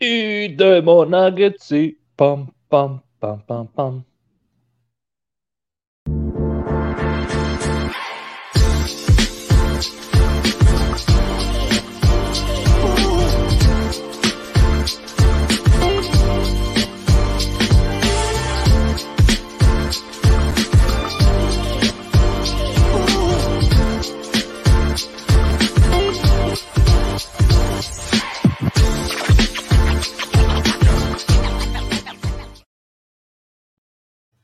[0.00, 4.09] Idemo nageci, pam, pam, pam, pam, pam.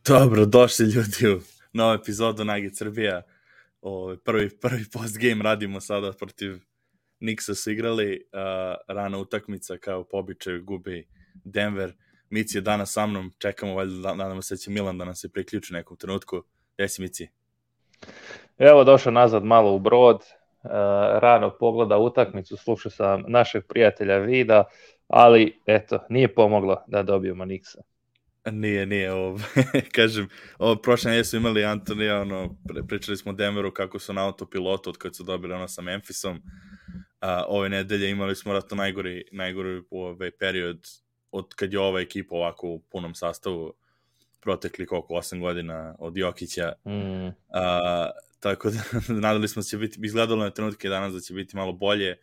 [0.09, 1.41] Dobro, došli ljudi u
[1.73, 3.23] novu epizodu Nagi Srbija.
[3.83, 6.59] O, prvi, prvi post game radimo sada protiv
[7.20, 11.09] Nixa su igrali, uh, rana utakmica kao po običaju gubi
[11.45, 11.92] Denver.
[12.30, 15.14] Mici je danas sa mnom, čekamo valjda, da, nadamo se da će Milan da nam
[15.14, 16.42] se priključi u nekom trenutku.
[16.75, 17.28] Gde si Mici?
[18.59, 20.70] Evo došao nazad malo u brod, uh,
[21.19, 24.64] rano pogleda utakmicu, slušao sam našeg prijatelja Vida,
[25.09, 27.95] ali eto, nije pomoglo da dobijemo Nixa.
[28.52, 29.41] Nije, nije, ovo,
[29.94, 32.56] kažem, ovo prošle nedelje su imali Antonija, ono,
[32.89, 36.42] pričali smo o Denveru kako su na autopilotu od kad su dobili ono sa Memphisom,
[37.20, 40.86] a, ove nedelje imali smo ratno najgori, najgori ovaj period
[41.30, 43.74] od kad je ova ekipa ovako u punom sastavu
[44.41, 46.72] protekli koliko, 8 godina od Jokića.
[46.84, 47.28] Mm.
[47.55, 48.78] A, tako da
[49.22, 52.17] nadali smo da će biti, izgledalo na trenutke danas da će biti malo bolje,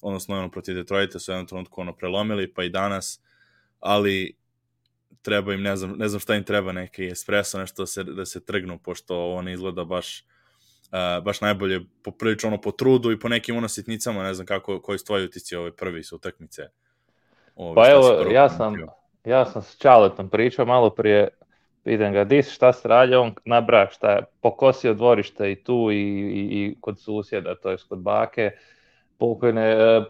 [0.00, 3.20] odnosno ono protiv Detroita su jednom trenutku ono prelomili, pa i danas,
[3.80, 4.41] ali
[5.22, 8.26] treba im, ne znam, ne znam šta im treba, neki espresso, nešto da se, da
[8.26, 10.24] se trgnu, pošto on izgleda baš
[10.92, 14.80] uh, baš najbolje poprilično ono po trudu i po nekim ono sitnicama, ne znam kako,
[14.80, 16.68] koji su tvoji utisci ove prvi su utakmice.
[17.56, 18.74] Ove, pa evo, ja sam,
[19.24, 21.28] ja sam s Čaletom pričao malo prije,
[21.84, 25.96] vidim ga, dis, šta se radi, on nabra šta je pokosio dvorište i tu i,
[25.96, 28.71] i, i kod susjeda, to je kod bake, uh,
[29.22, 30.02] pokojne e,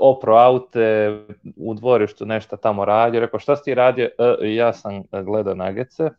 [0.00, 1.18] opro aute
[1.56, 3.20] u dvorištu nešto tamo radio.
[3.20, 4.04] Rekao, šta si ti radio?
[4.04, 6.10] E, ja sam gledao nagece.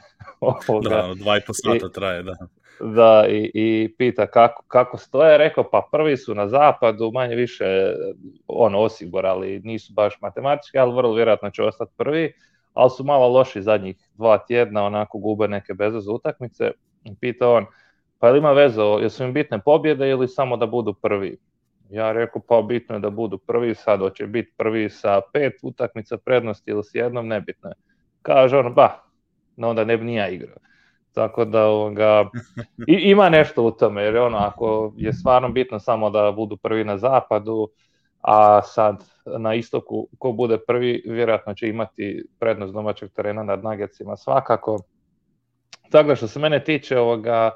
[0.88, 2.34] da, dva i po sata I, traje, da.
[2.80, 5.38] Da, i, i pita kako, kako stoje.
[5.38, 7.64] Rekao, pa prvi su na zapadu, manje više
[8.46, 12.32] ono osigurali, nisu baš matematički, ali vrlo vjerojatno će ostati prvi,
[12.74, 16.70] ali su malo loši zadnjih dva tjedna, onako gube neke bez utakmice.
[17.20, 17.66] Pita on,
[18.18, 21.38] pa ili ima veze, jesu im bitne pobjede ili samo da budu prvi?
[21.92, 26.16] Ja rekao, pa bitno je da budu prvi, sad hoće biti prvi sa pet utakmica
[26.16, 27.74] prednosti ili s jednom, nebitno je.
[28.22, 29.02] Kaže on, ba,
[29.56, 30.56] no onda ne bi nija igrao.
[31.12, 32.30] Tako da ovoga,
[32.88, 36.84] i, ima nešto u tome, jer ono, ako je stvarno bitno samo da budu prvi
[36.84, 37.68] na zapadu,
[38.20, 39.04] a sad
[39.38, 44.78] na istoku ko bude prvi, vjerojatno će imati prednost domaćeg terena nad Nuggetsima svakako.
[45.90, 47.50] Tako da što se mene tiče ovoga,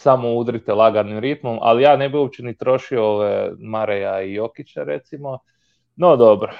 [0.00, 4.82] samo udrite laganim ritmom, ali ja ne bi uopće ni trošio ove Mareja i Jokića
[4.82, 5.38] recimo.
[5.96, 6.56] No dobro, e,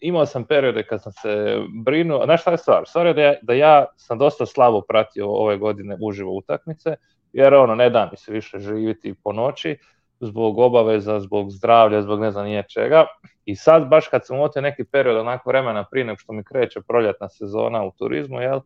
[0.00, 2.82] imao sam periode kad sam se brinuo, znaš šta je stvar?
[2.86, 6.96] Stvar je da ja, da ja sam dosta slabo pratio ove godine uživo utakmice,
[7.32, 9.78] jer ono, ne da mi se više živiti po noći,
[10.20, 13.06] zbog obaveza, zbog zdravlja, zbog ne znam nije čega.
[13.44, 16.80] I sad baš kad sam otio neki period onako vremena prije nego što mi kreće
[16.88, 18.60] proljetna sezona u turizmu, jel,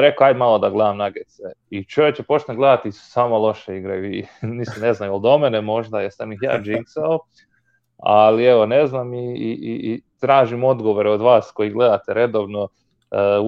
[0.00, 1.40] rekao, aj malo da gledam Nuggets.
[1.70, 4.08] I čovječe počne gledati samo loše igre.
[4.08, 7.18] I, nisam, ne znam, ili do mene možda, jesam ih ja džinksao,
[7.96, 12.68] ali evo, ne znam i, i, i tražim odgovore od vas koji gledate redovno uh,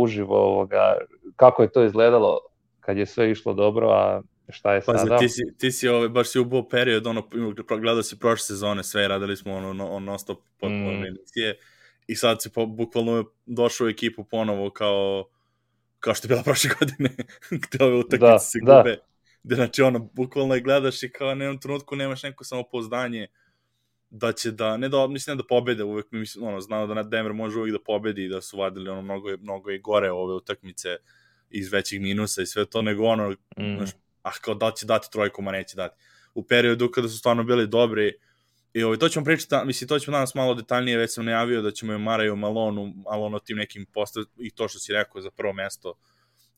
[0.02, 0.98] uživo ovoga,
[1.36, 2.38] kako je to izgledalo
[2.80, 5.06] kad je sve išlo dobro, a šta je sada?
[5.08, 7.22] Pa, ti si, ti si ovaj, baš si ubo period, ono,
[7.80, 11.02] gledao si prošle sezone, sve radili smo ono, ono non stop pod mm.
[12.06, 15.24] i sad si po, bukvalno došao u ekipu ponovo kao
[16.06, 17.10] kao što je bila prošle godine,
[17.50, 18.76] gde ove utakmice da, se da.
[18.76, 18.96] gube.
[18.96, 19.02] Da.
[19.42, 23.26] Gde, znači, ono, bukvalno je gledaš i kao na jednom trenutku nemaš neko samopouzdanje
[24.10, 27.02] da će da, ne da, mislim ne da pobede, uvek mi mislim, ono, znao da
[27.02, 30.34] Denver može uvek da pobedi i da su vadili ono, mnogo, mnogo i gore ove
[30.34, 30.96] utakmice
[31.50, 33.76] iz većih minusa i sve to, nego ono, mm.
[33.76, 33.90] znaš,
[34.22, 35.96] ah, kao da će dati trojku, ma neće dati.
[36.34, 38.12] U periodu kada su stvarno bili dobri,
[38.76, 41.70] I ovaj, to ćemo pričati, mislim, to ćemo danas malo detaljnije, već sam najavio da
[41.70, 45.52] ćemo je Maraju Malonu, Malonu tim nekim postav, i to što si rekao za prvo
[45.52, 45.94] mesto,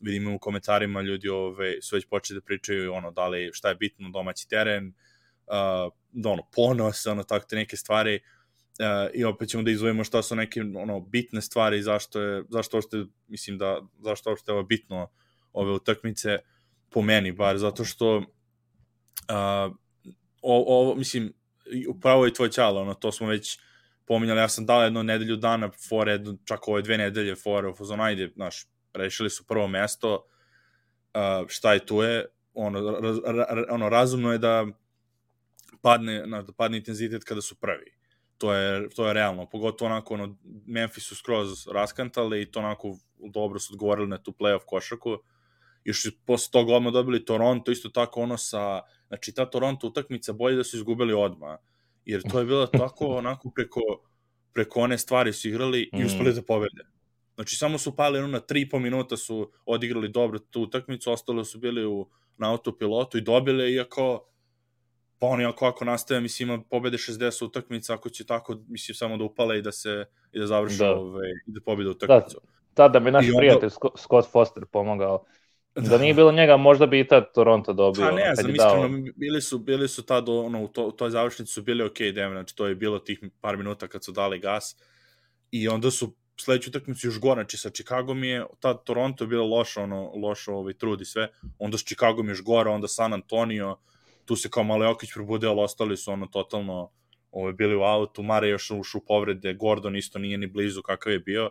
[0.00, 3.68] vidimo u komentarima ljudi ove, ovaj, su već počeli da pričaju ono, da li, šta
[3.68, 9.24] je bitno, domaći teren, uh, da ono, ponos, ono, tako te neke stvari, uh, i
[9.24, 13.58] opet ćemo da izvojimo šta su neke ono, bitne stvari, zašto je, zašto uopšte, mislim
[13.58, 15.10] da, zašto uopšte je bitno
[15.52, 16.38] ove utakmice,
[16.90, 18.24] po meni bar, zato što uh,
[20.42, 21.37] ovo, mislim,
[21.88, 23.58] upravo je tvoj čalo, ono, to smo već
[24.04, 28.02] pominjali, ja sam dao jednu nedelju dana fore, jednu, čak ove dve nedelje fore fazonu,
[28.02, 30.14] ajde, znaš, rešili su prvo mesto,
[31.14, 34.66] uh, šta je tu je, ono, ra, ra, ono, razumno je da
[35.82, 37.98] padne, na, da padne intenzitet kada su prvi.
[38.38, 40.36] to je, to je realno, pogotovo onako ono,
[40.66, 45.18] Memphis su skroz raskantali i to onako dobro su odgovorili na tu playoff košarku.
[45.84, 50.56] Još posle toga odmah dobili Toronto, isto tako ono sa, znači ta Toronto utakmica bolje
[50.56, 51.58] da su izgubili odmah,
[52.04, 53.80] jer to je bilo tako onako preko,
[54.52, 56.34] preko one stvari su igrali i uspeli mm.
[56.34, 56.84] da pobede.
[57.34, 61.58] Znači samo su pali ono na 3,5 minuta su odigrali dobro tu utakmicu, ostalo su
[61.58, 64.28] bili u, na autopilotu i dobili, iako
[65.18, 69.16] pa oni ako, ako nastave, mislim, ima pobede 60 utakmica, ako će tako, mislim, samo
[69.16, 70.94] da upale i da se, i da završi, da.
[70.94, 72.40] Ove, i da pobede utakmicu.
[72.40, 73.38] Da, tada bi naš onda...
[73.38, 75.24] prijatelj Scott Foster pomogao.
[75.82, 75.88] Da.
[75.88, 78.04] da nije bilo njega, možda bi i tad Toronto dobio.
[78.04, 81.52] Pa ne, znam, iskreno, bili su, bili su tad, ono, u, to, u toj završnici
[81.52, 84.76] su bili ok, Denver, znači to je bilo tih par minuta kad su dali gas.
[85.50, 89.46] I onda su sledeću utakmicu još gore, znači sa Chicagom je, tad Toronto je bilo
[89.46, 91.28] loše, ono, loše ovaj, trud i sve,
[91.58, 93.76] onda s Chicagom još gore, onda San Antonio,
[94.24, 96.90] tu se kao malo Jokić probudio, ali ostali su ono totalno
[97.30, 101.18] ovaj, bili u autu, Mare još ušu povrede, Gordon isto nije ni blizu kakav je
[101.18, 101.50] bio.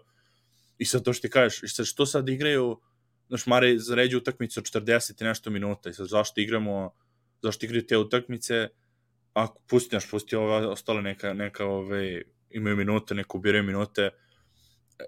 [0.77, 2.79] I sad to što ti kažeš, i sad što sad igraju,
[3.27, 6.91] znaš, Mare zaređe utakmicu 40 i nešto minuta, i sad zašto igramo,
[7.41, 8.67] zašto igraju te utakmice,
[9.33, 14.09] ako pusti, naš, pusti ove ostale neka, neka ove, imaju minute, neko ubiraju minute,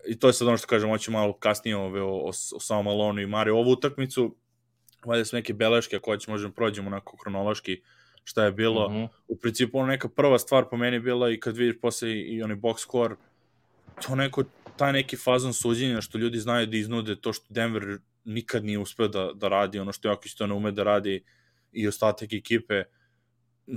[0.07, 2.87] i to je sad ono što kažem, hoću malo kasnije ove, o, o, o samom
[2.87, 3.51] Alonu i Mare.
[3.51, 4.35] Ovu utakmicu,
[5.05, 7.81] valjda su neke beleške, ako će možemo prođemo onako kronološki
[8.23, 8.89] šta je bilo.
[8.89, 9.07] Mm -hmm.
[9.27, 12.57] U principu, ono neka prva stvar po meni bila i kad vidiš posle i onaj
[12.57, 13.15] box score,
[14.07, 14.43] to neko,
[14.77, 19.07] taj neki fazon suđenja što ljudi znaju da iznude to što Denver nikad nije uspeo
[19.07, 21.23] da, da radi, ono što Jokić to ne ume da radi
[21.71, 22.83] i ostatak ekipe.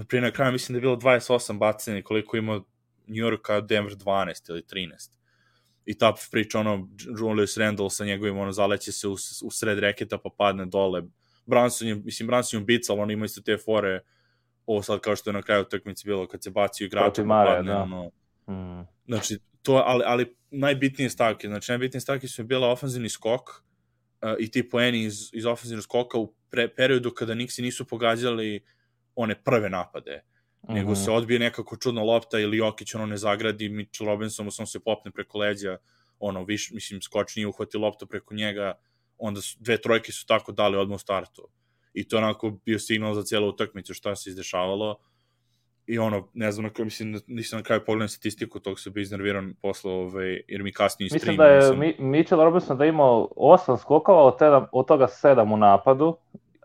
[0.09, 2.55] Prije na kraju mislim da je bilo 28 bacanja koliko ima
[3.07, 5.23] New York, a Denver 12 ili 13
[5.87, 9.13] i ta priča, ono, Julius Randle sa njegovim, ono, zaleće se u,
[9.45, 11.03] u sred reketa pa padne dole.
[11.47, 14.01] Branson je, mislim, Branson je bical, ono, ima isto te fore,
[14.67, 17.73] ovo sad kao što je na kraju utakmice bilo, kad se baci igrača, pa padne,
[17.73, 17.83] da.
[17.83, 18.11] ono,
[18.49, 18.87] mm.
[19.07, 23.51] znači, to, ali, ali najbitnije stavke, znači, najbitnije stavke su bila ofenzivni skok
[24.39, 28.61] i ti poeni iz, iz ofenzivnog skoka u pre, periodu kada Nixi nisu pogađali
[29.15, 30.23] one prve napade
[30.63, 30.75] -hmm.
[30.75, 34.81] nego se odbije nekako čudna lopta ili Jokić ono ne zagradi, Mitchell Robinson sam se
[34.81, 35.77] popne preko leđa,
[36.19, 38.75] ono, viš, mislim, skoč nije uhvati loptu preko njega,
[39.19, 41.49] onda su, dve trojke su tako dali odmah u startu.
[41.95, 44.97] I to onako bio signal za cijelu utakmicu šta se izdešavalo.
[45.87, 49.55] I ono, ne znam, na mislim, nisam na kraju pogledam statistiku, tog se bi iznerviran
[49.63, 51.21] posle, ovaj, jer mi kasnije stream.
[51.21, 52.09] Mislim da je nisam...
[52.11, 56.17] Mitchell Robinson da imao osam skokova, od, teda, od toga sedam u napadu,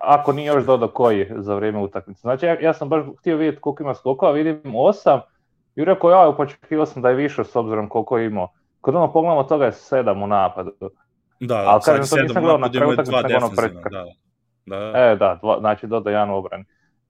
[0.01, 2.21] ako nije još dodao koji za vrijeme utakmice.
[2.21, 5.21] Znači, ja, ja sam baš htio vidjeti koliko ima skokova, vidim osam,
[5.75, 8.51] i rekao, ja, počekio sam da je više s obzirom koliko je imao.
[8.81, 10.71] Kod ono pogledamo toga je sedam u napadu.
[11.39, 13.71] Da, Ali kažem, to nisam gledao na kraju utakmice, nego ono pred...
[13.91, 14.05] Da,
[14.65, 14.99] da.
[14.99, 16.65] E, da, dva, znači dodao jedan obrani.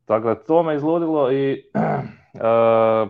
[0.07, 1.63] Tako da to me izludilo i...
[1.73, 3.09] uh,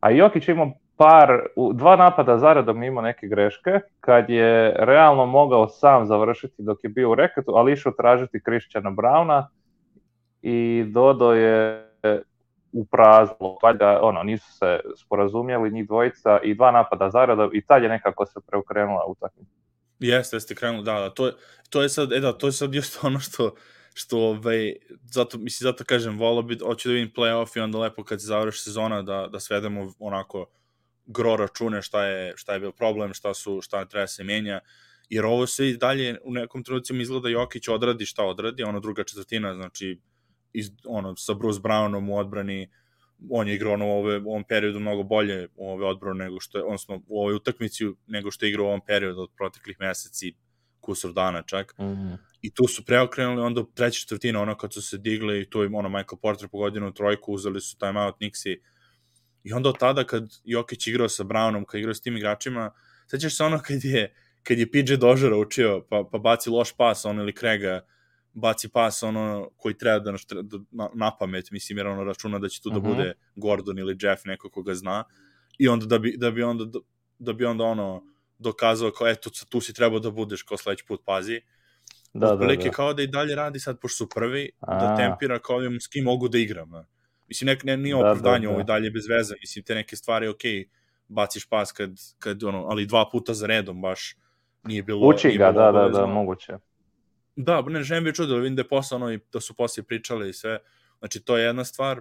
[0.00, 1.42] a Jokić imao par,
[1.74, 7.10] dva napada zaredom imao neke greške, kad je realno mogao sam završiti dok je bio
[7.10, 9.46] u reketu, ali išao tražiti Christiana Browna
[10.42, 11.88] i Dodo je
[12.72, 17.82] u prazlo, valjda ono, nisu se sporazumjeli njih dvojica i dva napada zaredom i tad
[17.82, 19.52] je nekako se preokrenula utakmica.
[19.98, 21.32] Jeste, jeste krenulo, da, da, to je,
[21.70, 23.50] to je sad, e da, to je sad još ono što,
[23.98, 28.04] što ovaj, zato, mislim, zato kažem, volao bi, hoću da vidim playoff i onda lepo
[28.04, 30.46] kad se završi sezona da, da svedemo onako
[31.06, 34.60] gro račune šta je, šta je bio problem, šta su šta treba se menja,
[35.08, 39.04] jer ovo se i dalje u nekom trenutcima izgleda Jokić odradi šta odradi, ono druga
[39.04, 40.00] četvrtina, znači
[40.52, 42.70] iz, ono, sa Bruce Brownom u odbrani,
[43.30, 46.40] on je igrao ono, u, ove, u ovom periodu mnogo bolje u ove odbranu nego
[46.40, 49.76] što je, odnosno u ovoj utakmici nego što je igrao u ovom periodu od proteklih
[49.80, 50.34] meseci,
[50.80, 51.74] kusur dana čak.
[51.78, 52.16] Mm -hmm.
[52.42, 55.70] I tu su preokrenuli onda treća četvrtina, ono kad su se digli i tu je
[55.74, 58.56] ono Michael Porter pogodio trojku, uzeli su timeout Nixi,
[59.44, 62.70] I onda od tada kad Jokić igrao sa Brownom, kad igrao s tim igračima,
[63.06, 67.04] sećaš se ono kad je, kad je PJ Dožera učio, pa, pa baci loš pas,
[67.04, 67.80] on ili Krega,
[68.32, 72.48] baci pas ono koji treba da, da na, na pamet, mislim, jer ono računa da
[72.48, 72.82] će tu uh -huh.
[72.82, 72.96] da mhm.
[72.96, 75.04] bude Gordon ili Jeff, neko koga zna,
[75.58, 76.78] i onda da bi, da bi onda,
[77.18, 78.02] da bi onda ono
[78.38, 81.40] dokazao kao, eto, tu si trebao da budeš kao sledeći put, pazi.
[82.18, 82.70] Da, da, da.
[82.70, 84.78] kao da i dalje radi sad, pošto su prvi, da A.
[84.78, 86.70] da tempira kao s kim mogu da igram.
[86.70, 86.84] Ne?
[87.28, 88.54] Mislim, nek, ne, nije da, opravdanje, da, da.
[88.54, 89.34] ovo dalje bez veze.
[89.40, 90.42] Mislim, te neke stvari, ok,
[91.08, 94.16] baciš pas kad, kad ono, ali dva puta za redom baš
[94.64, 95.06] nije bilo...
[95.06, 96.52] Uči ga, da, da, da, moguće.
[97.36, 100.28] Da, ne želim bi čudo, vidim da je posle ono i da su poslije pričali
[100.28, 100.58] i sve.
[100.98, 102.00] Znači, to je jedna stvar.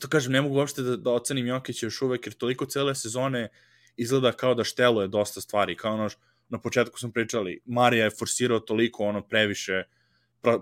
[0.00, 3.48] To kažem, ne mogu uopšte da, da ocenim Jokića još uvek, jer toliko cele sezone
[3.96, 5.76] izgleda kao da šteluje dosta stvari.
[5.76, 6.08] Kao ono,
[6.52, 9.82] na početku smo pričali, Marija je forsirao toliko, ono, previše,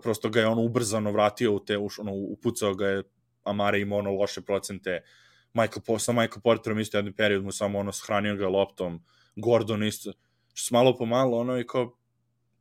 [0.03, 3.03] prosto ga je ono ubrzano vratio u te, ono, upucao ga je
[3.45, 5.03] Amare ima ono loše procente,
[5.55, 9.03] Michael, sa Michael Porterom isto jedan period mu samo ono shranio ga loptom,
[9.37, 10.13] Gordon isto,
[10.55, 11.97] što malo po malo ono i kao,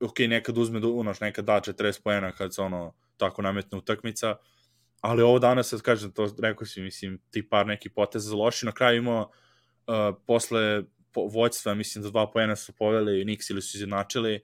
[0.02, 4.36] ok, nekad uzme, unoš, nekad da 40 pojena kad se ono tako nametne utakmica,
[5.02, 8.72] ali ovo danas, sad kažem, to rekao si, mislim, ti par neki poteza loši, na
[8.72, 9.22] kraju imao
[9.88, 14.42] uh, posle po, vođstva, mislim da dva pojena su poveli Nix ili su izjednačili,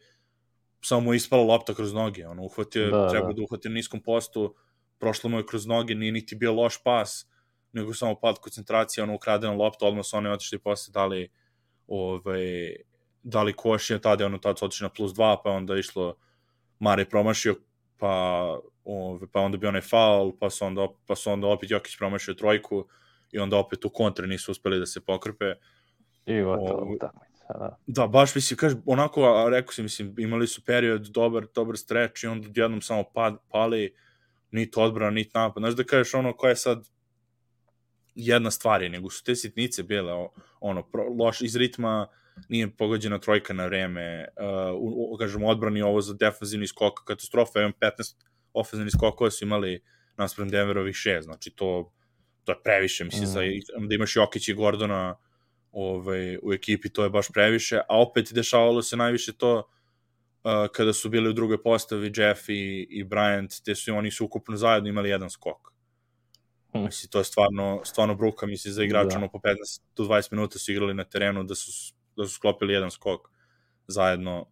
[0.82, 3.34] samo mu je ispala lopta kroz noge, ono, uhvatio, da, treba da.
[3.34, 4.56] da uhvati na niskom postu,
[5.00, 7.28] prošlo mu je kroz noge, nije niti bio loš pas,
[7.74, 11.30] nego samo pad koncentracije, ono, ukradena lopta, odmah su oni otišli posle dali,
[11.88, 12.76] ovaj,
[13.24, 16.16] dali koš, je tada je ono, tada su otišli na plus dva, pa onda išlo,
[16.80, 17.56] Mare promašio,
[17.98, 18.14] pa,
[18.84, 22.34] ove, pa onda bio onaj faul, pa su onda, pa su onda opet Jokić promašio
[22.34, 22.88] trojku
[23.32, 25.54] i onda opet u kontre nisu uspeli da se pokrpe.
[26.26, 27.78] I gotovo utakmica, da.
[27.88, 32.24] Da, baš mislim, kaže, onako, a rekao si, mislim, imali su period, dobar, dobar streč
[32.24, 33.96] i onda jednom samo pad, pali,
[34.52, 35.62] niti odbrana, niti napad.
[35.62, 36.90] Znaš da kažeš ono koja je sad
[38.16, 40.28] jedna stvar je, nego su te sitnice bile,
[40.60, 42.08] ono, pro, loš iz ritma,
[42.50, 44.28] nije pogođena trojka na vreme,
[44.72, 48.16] uh, u, kažem, odbrani ovo za defanzivni skok, katastrofa, imam 15
[48.54, 49.84] ofenzivnih skokova su imali
[50.18, 51.94] naspram Denverovih 6, znači to,
[52.44, 53.28] to je previše, mislim, mm.
[53.28, 53.40] za,
[53.88, 55.18] da imaš Jokić i Gordona
[55.76, 60.94] ovaj, u ekipi, to je baš previše, a opet dešavalo se najviše to uh, kada
[60.94, 64.90] su bili u drugoj postavi Jeff i, i Bryant, te su oni su ukupno zajedno
[64.90, 65.72] imali jedan skok.
[66.76, 66.86] Mm.
[66.86, 69.28] Mislim, to je stvarno, stvarno bruka, mislim, za igrača, da.
[69.28, 72.92] po 15 do 20 minuta su igrali na terenu da su da su sklopili jedan
[72.92, 73.30] skok
[73.88, 74.46] zajedno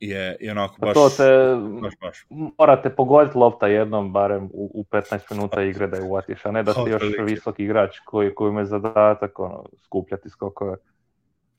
[0.00, 2.26] je, je onako baš, to te, baš, baš.
[2.58, 6.62] morate pogoditi lopta jednom barem u, u 15 minuta igre da je uvatiš, a ne
[6.62, 10.76] da si još visok igrač koji, koji ima zadatak ono, skupljati skokove.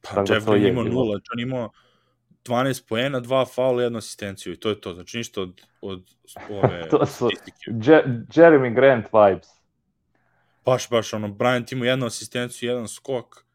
[0.01, 1.69] Pa Tako da Jeff Green imao nula, on imao
[2.45, 6.03] 12 poena, dva faula, jednu asistenciju i to je to, znači ništa od, od
[6.49, 7.29] ove to su
[7.65, 9.47] Je, Jeremy Grant vibes.
[10.65, 13.45] Baš, baš, ono, Bryant imao jednu asistenciju, jedan skok,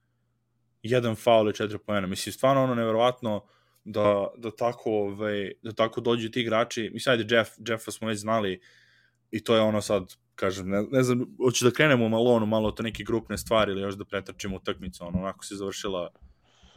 [0.82, 2.06] jedan faul i četiri poena.
[2.06, 3.44] Mislim, stvarno ono neverovatno
[3.84, 6.90] da, da, tako, ovaj, da tako dođu ti igrači.
[6.94, 8.60] Mislim, ajde, Jeff, Jeffa smo već znali
[9.30, 12.70] i to je ono sad, kažem, ne, ne znam, hoću da krenemo malo ono, malo
[12.70, 16.10] to neke grupne stvari ili još da pretrčimo utakmicu, ono, onako se završila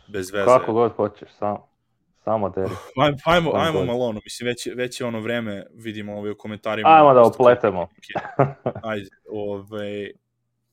[0.07, 0.45] bez veze.
[0.45, 1.67] Kako god hoćeš, samo.
[2.23, 2.69] Samo deri.
[3.01, 6.89] Ajmo, ajmo, ajmo malo ono, mislim, već, već je ono vreme, vidimo ovaj u komentarima.
[6.89, 7.87] Ajmo da opletemo.
[8.83, 10.11] Ajde, ovaj,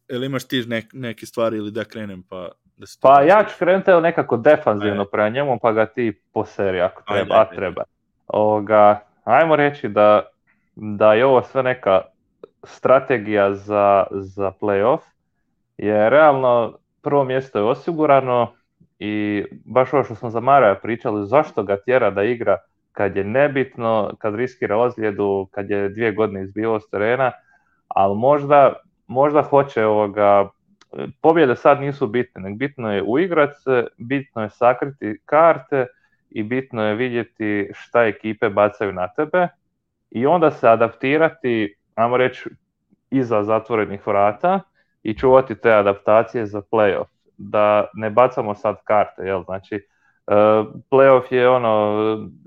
[0.09, 3.91] ili imaš ti nek, neke stvari ili da krenem, pa Da pa ja ću krenuti
[3.91, 7.83] nekako defanzivno prema njemu, pa ga ti poseri ako treba, ajde, treba.
[8.27, 10.23] Ovoga, ajmo reći da,
[10.75, 12.01] da je ovo sve neka
[12.65, 15.01] strategija za, za playoff,
[15.79, 18.53] je realno prvo mjesto je osigurano
[18.99, 22.59] i baš ovo što smo za Maraja pričali, zašto ga tjera da igra
[22.93, 27.33] kad je nebitno, kad riskira ozljedu, kad je dvije godine izbio s terena,
[27.89, 28.73] ali možda,
[29.07, 30.49] možda hoće ovoga
[31.21, 35.87] pobjede sad nisu bitne, nek bitno je uigrat se, bitno je sakriti karte
[36.31, 39.49] i bitno je vidjeti šta ekipe bacaju na tebe
[40.11, 42.51] i onda se adaptirati, ajmo reći,
[43.11, 44.61] iza zatvorenih vrata
[45.03, 47.07] i čuvati te adaptacije za playoff.
[47.39, 49.45] Da ne bacamo sad karte, jel?
[49.45, 49.75] Znači,
[50.27, 50.35] uh,
[50.91, 51.97] playoff je ono,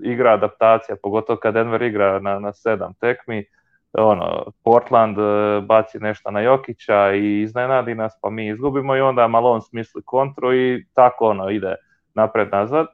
[0.02, 3.44] igra adaptacija, pogotovo kad Denver igra na, na sedam tekmi,
[3.92, 9.28] ono, Portland e, baci nešto na Jokića i iznenadi nas, pa mi izgubimo i onda
[9.28, 11.74] Malone smisli kontru i tako ono ide
[12.14, 12.86] napred nazad.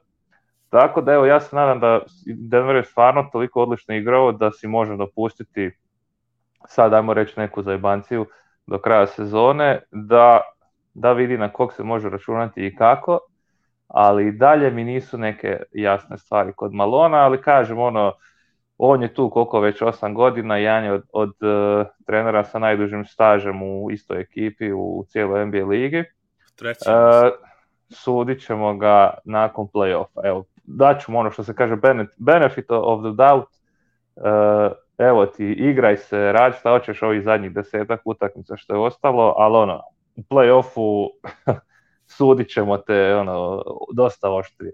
[0.69, 4.67] Tako da evo ja se nadam da Denver je stvarno toliko odlično igrao da si
[4.67, 5.71] može dopustiti
[6.67, 8.25] sad ajmo reći neku zajbanciju
[8.67, 10.41] do kraja sezone da,
[10.93, 13.19] da vidi na kog se može računati i kako,
[13.87, 18.13] ali dalje mi nisu neke jasne stvari kod Malona, ali kažem ono,
[18.85, 23.05] on je tu koliko već 8 godina, jedan je od, od uh, trenera sa najdužim
[23.05, 26.03] stažem u istoj ekipi u cijeloj NBA ligi.
[26.55, 26.89] Treći.
[26.89, 27.31] Uh,
[27.89, 30.21] sudit ćemo ga nakon play-offa.
[30.23, 31.75] Evo, daću ono što se kaže
[32.17, 33.49] benefit of the doubt.
[34.15, 39.33] Uh, evo ti, igraj se, radi šta hoćeš ovih zadnjih desetak utakmica što je ostalo,
[39.37, 39.81] ali ono,
[40.15, 41.09] u play-offu
[42.17, 43.63] sudit ćemo te ono,
[43.93, 44.73] dosta oštrije.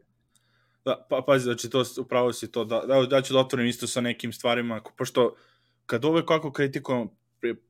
[0.85, 3.87] Da, pa, pazi, znači, to, upravo si to, da, da, da ću da otvorim isto
[3.87, 5.35] sa nekim stvarima, pošto
[5.85, 7.09] kad uvek kako kritikujem,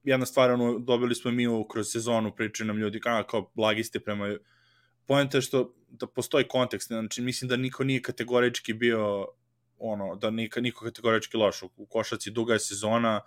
[0.03, 3.83] jedna stvar, ono, dobili smo mi u, kroz sezonu, pričaju nam ljudi kao, kao blagi
[3.83, 4.37] ste prema...
[5.05, 9.27] Pojenta je što da postoji kontekst, znači mislim da niko nije kategorički bio
[9.77, 13.21] ono, da niko, niko kategorički loš u, u košaci, duga je sezona,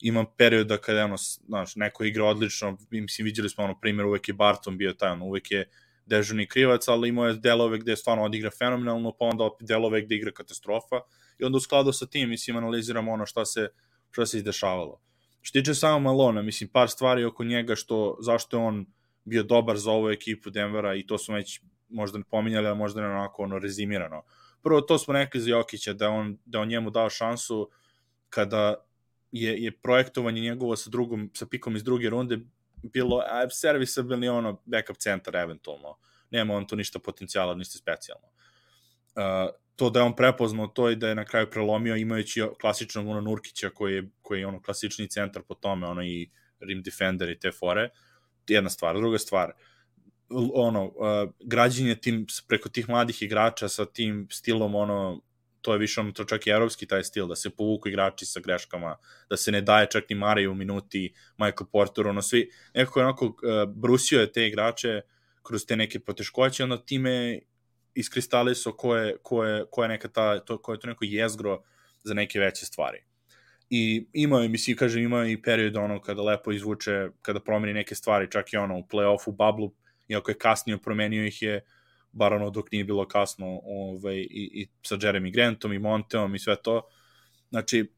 [0.00, 1.16] ima perioda kada ono,
[1.46, 5.24] znaš, neko igra odlično, mislim, vidjeli smo ono primjer, uvek je Barton bio taj, ono,
[5.24, 5.70] uvek je
[6.06, 10.14] dežurni krivac, ali imao je delove gde stvarno odigra fenomenalno, pa onda opet delove gde
[10.14, 11.00] igra katastrofa
[11.38, 13.68] i onda u skladu sa tim, mislim, analiziramo ono šta se,
[14.10, 15.00] šta se izdešavalo.
[15.42, 18.86] Što tiče samo Malona, mislim, par stvari oko njega, što, zašto je on
[19.24, 23.00] bio dobar za ovu ekipu Denvera i to smo već možda ne pominjali, ali možda
[23.00, 24.22] ne onako ono rezimirano.
[24.62, 27.70] Prvo, to smo rekli za Jokića, da on, da on njemu dao šansu
[28.30, 28.74] kada
[29.32, 32.38] je, je projektovanje njegovo sa, drugom, sa pikom iz druge runde
[32.82, 35.96] bilo servisabilni ono backup centar eventualno.
[36.30, 38.26] Nema on to ništa potencijala, ništa specijalno.
[38.26, 43.08] Uh, to da je on prepoznao to i da je na kraju prelomio imajući klasičnog
[43.08, 46.30] ono Nurkića koji je, koji je ono klasični centar po tome, ono i
[46.60, 47.88] rim defender i te fore.
[48.48, 48.96] Jedna stvar.
[48.96, 49.52] Druga stvar,
[50.54, 55.20] ono, uh, građenje tim, preko tih mladih igrača sa tim stilom ono
[55.66, 58.40] to je više ono, to čak i evropski taj stil, da se povuku igrači sa
[58.40, 58.96] greškama,
[59.30, 63.26] da se ne daje čak ni Mare u minuti, Michael Porter, ono svi, nekako onako
[63.26, 63.34] uh,
[63.74, 65.00] brusio je te igrače
[65.42, 67.40] kroz te neke poteškoće, onda time
[67.94, 71.62] iskristalisao ko je, ko je, ko je neka ta, to, ko je to neko jezgro
[72.04, 73.02] za neke veće stvari.
[73.70, 77.74] I imao je, mislim, kažem, imao je i period ono kada lepo izvuče, kada promeni
[77.74, 79.72] neke stvari, čak i ono u play-offu, bablu,
[80.08, 81.60] iako je kasnije promenio ih je,
[82.16, 86.38] bar ono dok nije bilo kasno ovaj, i, i sa Jeremy Grantom i Monteom i
[86.38, 86.82] sve to.
[87.50, 87.92] Znači,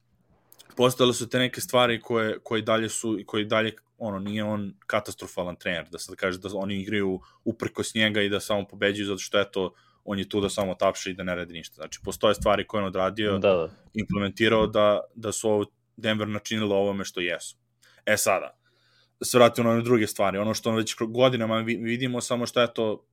[0.77, 5.57] postale su te neke stvari koje, koje dalje su, koje dalje, ono, nije on katastrofalan
[5.57, 9.39] trener, da sad kaže da oni igraju uprkos njega i da samo pobeđuju zato što
[9.39, 11.75] je to on je tu da samo tapše i da ne radi ništa.
[11.75, 13.69] Znači, postoje stvari koje on odradio, da, da.
[13.95, 17.57] implementirao da, da su ovo Denver načinilo ovome što jesu.
[18.07, 18.59] E sada,
[19.23, 20.39] se vratimo na druge stvari.
[20.39, 23.07] Ono što već godinama vidimo, samo što je to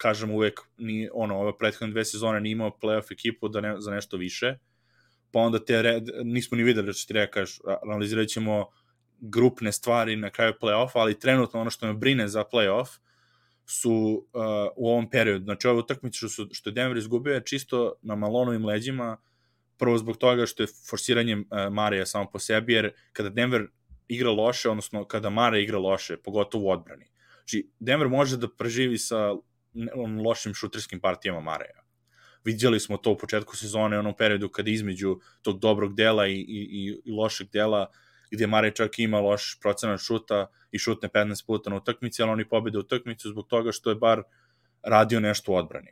[0.00, 3.90] kažem uvek ni ono ove prethodne dve sezone nije imao plej-of ekipu da ne, za
[3.90, 4.54] nešto više.
[5.30, 8.66] Pa onda te red, nismo ni videli da će ti rekaš, analizirat ćemo
[9.20, 12.98] grupne stvari na kraju play-offa, ali trenutno ono što me brine za play-off
[13.66, 14.42] su uh,
[14.76, 15.44] u ovom periodu.
[15.44, 19.16] Znači ove utakmice što, su, što Denver izgubio je čisto na Malonovim leđima,
[19.78, 23.66] prvo zbog toga što je forsiranje uh, Marija samo po sebi, jer kada Denver
[24.08, 27.06] igra loše, odnosno kada Mare igra loše, pogotovo u odbrani.
[27.36, 29.34] Znači, Denver može da preživi sa
[30.24, 31.82] lošim šuterskim partijama Mareja.
[32.44, 37.00] Vidjeli smo to u početku sezone, onom periodu kada između tog dobrog dela i, i,
[37.04, 37.90] i lošeg dela,
[38.30, 42.48] gdje Marej čak ima loš procenat šuta i šutne 15 puta na utakmici, ali oni
[42.48, 44.22] pobede utakmicu zbog toga što je bar
[44.82, 45.90] radio nešto u odbrani.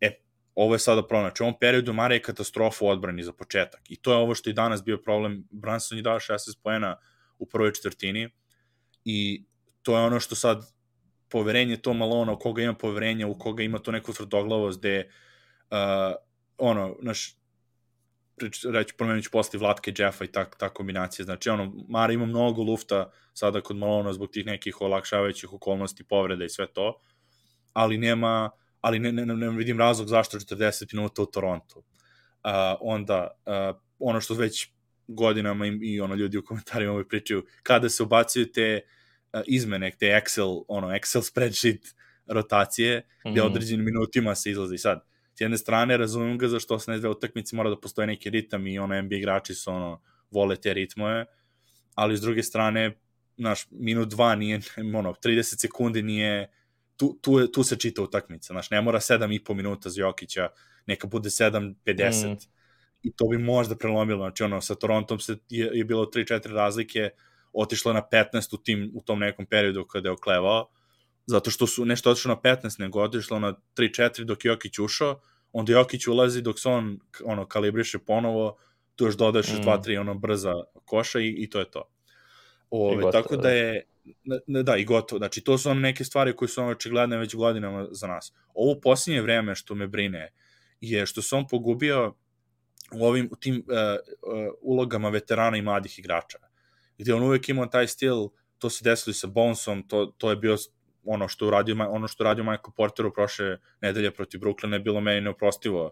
[0.00, 0.10] E,
[0.54, 1.28] ovo je sada problem.
[1.28, 3.80] Znači, u ovom periodu Marej je katastrofa u odbrani za početak.
[3.88, 5.44] I to je ovo što i danas bio problem.
[5.50, 6.96] Branson je dao 16 poena
[7.38, 8.30] u prvoj četvrtini
[9.04, 9.44] i
[9.82, 10.75] to je ono što sad
[11.28, 15.10] poverenje to Malona, u koga ima poverenje, u koga ima to neku tvrdoglavost, gde
[15.70, 15.76] uh,
[16.58, 17.36] ono, naš,
[18.72, 21.24] reći, promenit ću posle Vlatke, Jeffa i tak, ta kombinacija.
[21.24, 26.44] Znači, ono, Mara ima mnogo lufta sada kod Malona zbog tih nekih olakšavajućih okolnosti, povreda
[26.44, 27.00] i sve to,
[27.72, 31.78] ali nema, ali ne, ne, ne vidim razlog zašto 40 minuta u Torontu.
[31.78, 34.68] Uh, onda, uh, ono što već
[35.08, 38.96] godinama i, i ono ljudi u komentarima ovaj pričaju, kada se ubacuju te uh,
[39.46, 41.94] izmene, te Excel, ono, Excel spreadsheet
[42.26, 43.30] rotacije, mm.
[43.30, 43.50] gde mhm.
[43.50, 45.04] određenim minutima se izlazi sad.
[45.34, 49.02] S jedne strane, razumem ga zašto 82 utakmice mora da postoje neki ritam i ono,
[49.02, 51.24] NBA igrači su, ono, vole te ritmoje,
[51.94, 52.98] ali s druge strane,
[53.36, 54.60] naš, minut dva nije,
[55.00, 56.50] ono, 30 sekundi nije,
[56.96, 60.48] tu, tu, je, tu se čita utakmica, znaš, ne mora 7,5 minuta za Jokića,
[60.86, 62.36] neka bude 7.50, mm.
[63.02, 67.10] i to bi možda prelomilo, znači, ono, sa Torontom se, je, je bilo 3-4 razlike,
[67.56, 70.68] otišla na 15 u, tim, u tom nekom periodu kada je oklevao,
[71.26, 75.20] zato što su nešto otišlo na 15, nego otišlo na 3-4 dok je Jokić ušao,
[75.52, 78.56] onda Jokić ulazi dok se on ono, kalibriše ponovo,
[78.96, 79.62] tu još dodaješ mm.
[79.62, 81.82] 2-3 ono brza koša i, i to je to.
[82.70, 83.82] Ove, gotovo, tako da, da je,
[84.46, 85.18] da, da, i gotovo.
[85.18, 88.32] Znači, to su ono neke stvari koje su ono očigledne već godinama za nas.
[88.54, 90.32] Ovo posljednje vreme što me brine
[90.80, 92.14] je što se on pogubio
[92.92, 96.45] u ovim u tim uh, uh, ulogama veterana i mladih igrača
[96.98, 98.28] gde on uvek imao taj stil,
[98.58, 100.56] to se desilo i sa Bonesom, to, to je bio
[101.06, 105.00] ono što uradio ono što radio Michael Porter u prošle nedelje protiv Brooklyna je bilo
[105.00, 105.90] meni neoprostivo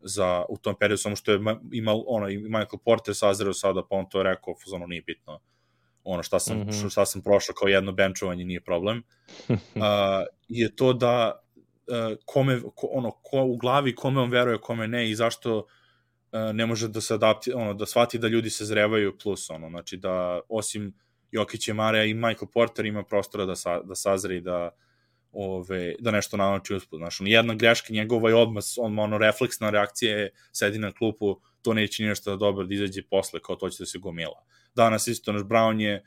[0.00, 1.40] za u tom periodu samo što je
[1.72, 5.40] imao ono i Michael Porter sazreo sada pa on to je rekao ono nije bitno
[6.04, 6.90] ono šta sam mm -hmm.
[6.90, 9.02] šta sam prošao kao jedno benchovanje nije problem
[9.48, 9.56] uh,
[10.48, 11.42] je to da
[11.86, 15.66] uh, kome ko, ono ko u glavi kome on veruje kome ne i zašto
[16.52, 19.96] ne može da se adapti, ono, da shvati da ljudi se zrevaju plus, ono, znači
[19.96, 20.94] da osim
[21.30, 24.70] Jokića Mareja i Michael Porter ima prostora da, sa, da sazre i da,
[25.32, 26.98] ove, da nešto nauči uspod.
[26.98, 31.40] Znaš, on, jedna greška njegova je odmah, on, ono, refleksna reakcija je sedi na klupu,
[31.62, 34.44] to neće ni nešto da dobro da izađe posle, kao to će da se gomila.
[34.74, 36.04] Danas isto naš Brown je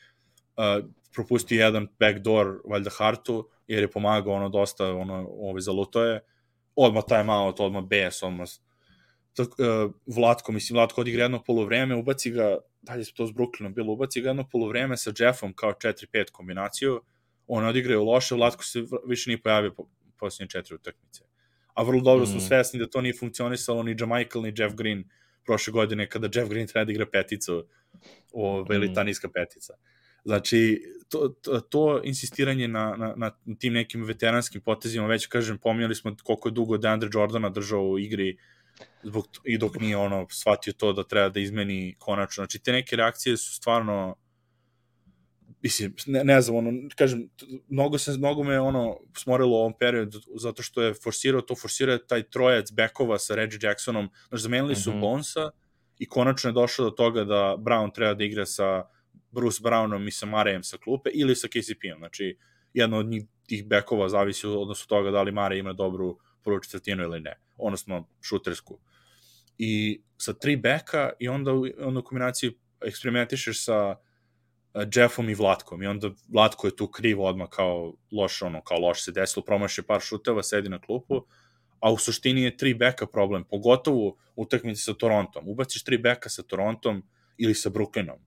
[0.58, 6.20] uh, propustio jedan backdoor, valjda Hartu, jer je pomagao ono dosta, ono, ove, zaluto je,
[6.76, 8.48] odmah time odmah BS, odmah
[10.06, 14.22] Vlatko, mislim, Vlatko odigra jedno polovreme, ubaci ga dalje se to s Brooklynom bilo, ubaci
[14.22, 17.02] ga jedno polovreme sa Jeffom kao 4-5 kombinaciju,
[17.48, 21.24] on odigraju loše, Vlatko se više nije pojavio po posljednje četiri utakmice.
[21.74, 22.40] A vrlo dobro su mm.
[22.40, 25.04] svesni da to nije funkcionisalo ni Jamichael ni Jeff Green
[25.46, 27.66] prošle godine kada Jeff Green treba da igra peticu
[28.34, 29.06] ove, ili ta mm.
[29.06, 29.74] niska petica.
[30.26, 35.96] Znači, to, to, to insistiranje na, na, na tim nekim veteranskim potezima, već kažem, pominjali
[35.96, 38.38] smo koliko je dugo Deandre Jordana držao u igri
[39.04, 42.42] zbog, i dok nije ono shvatio to da treba da izmeni konačno.
[42.42, 44.16] Znači, te neke reakcije su stvarno
[45.62, 47.30] mislim, ne, ne znam, ono, kažem,
[47.68, 51.94] mnogo, se, mnogo me ono smorilo u ovom periodu, zato što je forsirao to, forsirao
[51.94, 55.02] je taj trojac bekova sa Reggie Jacksonom, znači, zamenili su mm -hmm.
[55.02, 55.50] Bonsa
[56.00, 58.84] i konačno je došlo do toga da Brown treba da igra sa
[59.32, 62.38] Bruce Brownom i sa Marejem sa klupe ili sa KCP-om, znači,
[62.74, 66.60] jedno od njih tih bekova zavisi od odnosu toga da li Mare ima dobru prvu
[66.60, 68.80] četvrtinu ili ne, odnosno šutersku.
[69.58, 72.52] I sa tri beka i onda, onda u kombinaciji
[72.86, 73.96] eksperimentišeš sa
[74.96, 79.04] Jeffom i Vlatkom i onda Vlatko je tu krivo odmah kao loš, ono, kao loš
[79.04, 81.26] se desilo, promaše par šuteva, sedi na klupu,
[81.80, 85.48] a u suštini je tri beka problem, pogotovo u utakmici sa Torontom.
[85.48, 87.04] Ubaciš tri beka sa Torontom
[87.38, 88.20] ili sa Brooklynom.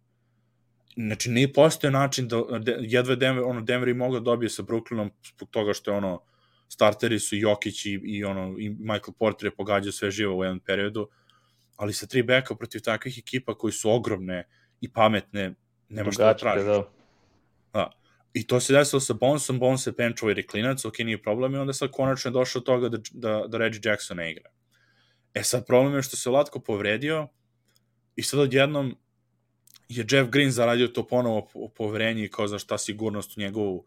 [0.97, 2.42] Znači, nije postoje način da
[2.81, 6.23] jedva Denver, ono, Denver i mogao da dobije sa Brooklynom zbog toga što je ono,
[6.72, 10.61] starteri su Jokić i, i, ono, i Michael Porter je pogađao sve živo u jednom
[10.61, 11.08] periodu,
[11.76, 14.48] ali sa tri beka protiv takvih ekipa koji su ogromne
[14.80, 15.54] i pametne,
[15.88, 16.64] nema šta da tražiš.
[16.64, 16.85] Da.
[17.72, 17.90] da.
[18.35, 21.58] I to se desilo sa Bonsom, Bones je penčovo i reklinac, ok, nije problem, i
[21.58, 24.50] onda sad konačno je došlo do toga da, da, da Reggie Jackson ne igra.
[25.35, 27.28] E sad problem je što se Latko povredio
[28.16, 28.96] i sad odjednom
[29.88, 33.85] je Jeff Green zaradio to ponovo poverenje kao za šta sigurnost u njegovu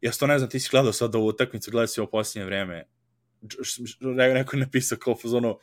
[0.00, 2.84] ja to ne znam, ti si gledao sad ovu utakmicu, gledao si ovo posljednje vreme,
[4.34, 5.58] neko je napisao kao ono,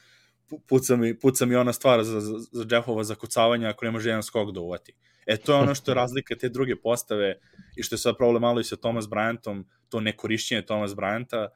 [0.68, 4.24] puca mi, puca mi ona stvar za, za, za Jeffova zakucavanja ako ne može jedan
[4.24, 4.94] skok da uvati.
[5.26, 7.40] E, to je ono što je razlika te druge postave
[7.76, 11.48] i što je sad problem malo i sa Thomas Bryantom, to nekorišćenje Thomas Bryanta,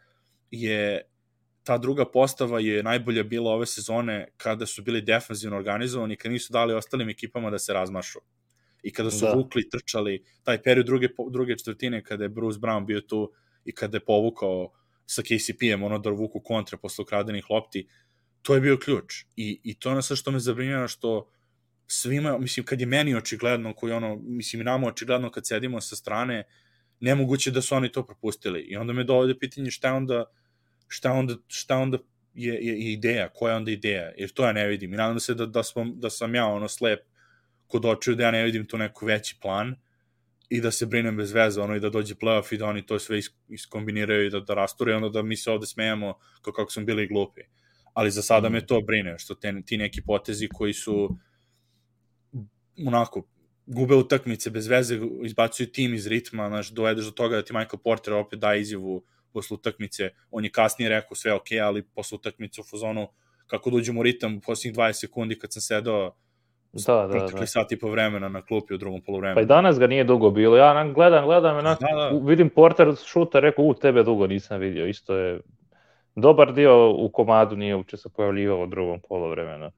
[0.52, 1.08] je
[1.64, 6.54] ta druga postava je najbolja bila ove sezone kada su bili defanzivno organizovani, kada nisu
[6.54, 8.20] dali ostalim ekipama da se razmašu.
[8.84, 9.34] I kada su da.
[9.34, 13.32] vukli, trčali, taj period druge, druge četvrtine kada je Bruce Brown bio tu
[13.66, 14.72] i kada je povukao
[15.06, 17.88] sa KCP-em ono da vuku kontre posle ukradenih lopti,
[18.42, 19.26] to je bio ključ.
[19.36, 21.30] I, i to je ono što me zabrinjava što
[21.88, 25.96] svima, mislim, kad je meni očigledno, koji ono, mislim, i nama očigledno kad sedimo sa
[25.96, 26.44] strane,
[27.00, 28.62] nemoguće da su oni to propustili.
[28.62, 30.26] I onda me dovode pitanje šta onda,
[30.88, 31.98] šta onda, šta onda
[32.34, 34.94] je, je, je ideja, koja je onda ideja, jer to ja ne vidim.
[34.94, 37.00] I nadam se da, da, smo, da sam ja ono slep
[37.72, 39.76] kod očiju, da ja ne vidim tu neku veći plan
[40.50, 43.00] i da se brinem bez veze, ono i da dođe playoff i da oni to
[43.00, 46.84] sve iskombiniraju i da, da rasture, onda da mi se ovde smejemo kao kako smo
[46.84, 47.42] bili glupi.
[47.94, 48.54] Ali za sada mm.
[48.54, 51.18] me to brine, što te, ti neki potezi koji su
[52.88, 53.28] onako,
[53.66, 57.80] gube utakmice bez veze, izbacuju tim iz ritma, znaš, dovedeš do toga da ti Michael
[57.84, 62.62] Porter opet da izjavu posle utakmice, on je kasnije rekao sve ok, ali posle utakmice
[62.62, 63.08] u fazonu,
[63.48, 66.16] kako dođemo u ritam u posljednjih 20 sekundi kad sam sedao
[66.74, 67.46] da, da, da.
[67.46, 69.36] sat i po vremena na klupi u drugom polovremenu.
[69.36, 70.58] Pa i danas ga nije dugo bilo.
[70.58, 72.20] Ja gledam, gledam, enak, da, da.
[72.24, 74.88] vidim Porter šuta, rekao, u, tebe dugo nisam vidio.
[74.88, 75.40] Isto je
[76.16, 79.72] dobar dio u komadu nije uče se pojavljivao u drugom polovremenu.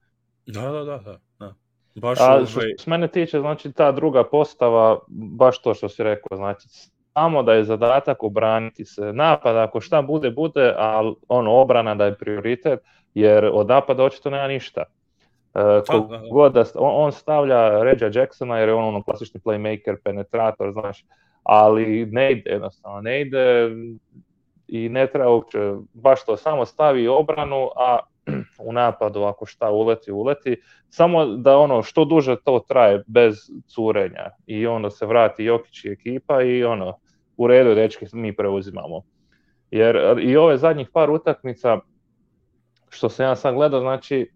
[0.46, 1.18] Da, da, da, da.
[1.38, 1.54] da.
[1.94, 2.74] Baš A što ovaj...
[2.78, 6.68] se mene tiče, znači ta druga postava, baš to što si rekao, znači
[7.12, 9.12] samo da je zadatak obraniti se.
[9.12, 12.80] Napad, ako šta bude, bude, ali ono, obrana da je prioritet,
[13.14, 14.84] jer od napada očito nema ništa.
[15.54, 15.82] Da,
[16.32, 21.04] god da, on, on stavlja Ređa Jacksona jer je on ono klasični playmaker, penetrator, znaš,
[21.42, 23.70] ali ne ide jednostavno, ne ide
[24.68, 25.58] i ne treba uopće
[25.92, 27.98] baš to samo stavi obranu, a
[28.68, 30.56] u napadu ako šta uleti, uleti,
[30.88, 33.34] samo da ono što duže to traje bez
[33.66, 36.98] curenja i onda se vrati Jokić i ekipa i ono
[37.36, 39.02] u redu dečki mi preuzimamo.
[39.70, 41.78] Jer i ove zadnjih par utakmica
[42.94, 44.30] što sam ja sad gledao, znači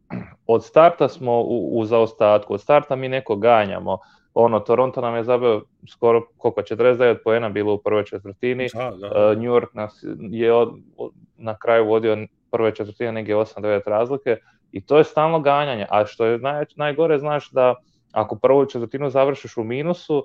[0.47, 3.99] od starta smo u, u zaostatku, od starta mi neko ganjamo,
[4.35, 9.07] ono, Toronto nam je zabio skoro koliko, 49 poena bilo u prvoj četvrtini, da, da.
[9.07, 14.37] Uh, New York nas je od, od, na kraju vodio prve četvrtine negdje 8-9 razlike
[14.73, 17.75] i to je stalno ganjanje, a što je naj, najgore, znaš da
[18.13, 20.25] ako prvu četvrtinu završiš u minusu, uh,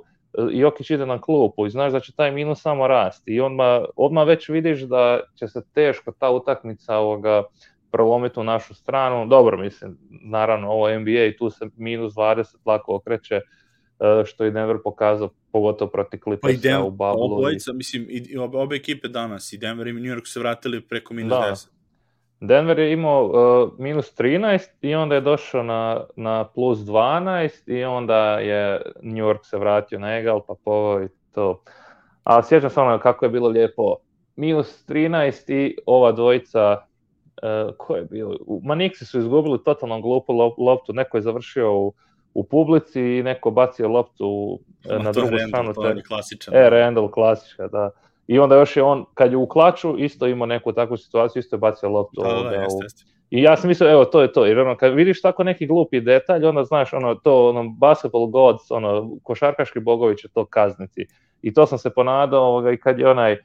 [0.52, 3.32] Jokić ide na klupu i znaš da će taj minus samo rasti.
[3.32, 7.44] I odmah, odmah već vidiš da će se teško ta utakmica ovoga
[7.94, 9.28] prolomiti u našu stranu.
[9.28, 13.42] Dobro, mislim, naravno ovo NBA i tu se minus 20 lako okreće,
[14.00, 17.26] E, što je Denver pokazao, pogotovo protiv Clippersa pa i u Bablu.
[17.26, 17.76] Obojica, i...
[17.76, 21.30] mislim, i obe, obe ekipe danas, i Denver i New York se vratili preko minus
[21.30, 21.52] da.
[21.52, 21.68] 10.
[22.40, 27.84] Denver je imao uh, minus 13 i onda je došao na, na plus 12 i
[27.84, 31.64] onda je New York se vratio na egal pa povao i to.
[32.24, 33.96] A sjećam se ono kako je bilo lijepo.
[34.36, 36.86] Minus 13 i ova dvojica
[37.42, 38.38] uh, ko je bio?
[38.64, 41.94] Maniksi su izgubili totalno glupu loptu, neko je završio u,
[42.34, 45.74] u publici i neko bacio loptu Ma, na drugu stranu.
[45.74, 46.56] To je klasičan.
[46.56, 47.90] E, Randall, klasička, da.
[48.28, 51.56] I onda još je on, kad je u klaču, isto imao neku takvu situaciju, isto
[51.56, 52.22] je bacio loptu.
[52.22, 53.04] Da, da, da, jeste, jeste.
[53.34, 54.46] I ja sam mislio, evo, to je to.
[54.46, 58.72] Jer ono, kad vidiš tako neki glupi detalj, onda znaš, ono, to, ono, basketball gods,
[58.72, 61.08] ono, košarkaški bogovi će to kazniti.
[61.42, 63.40] I to sam se ponadao, ovoga, i kad je onaj, e,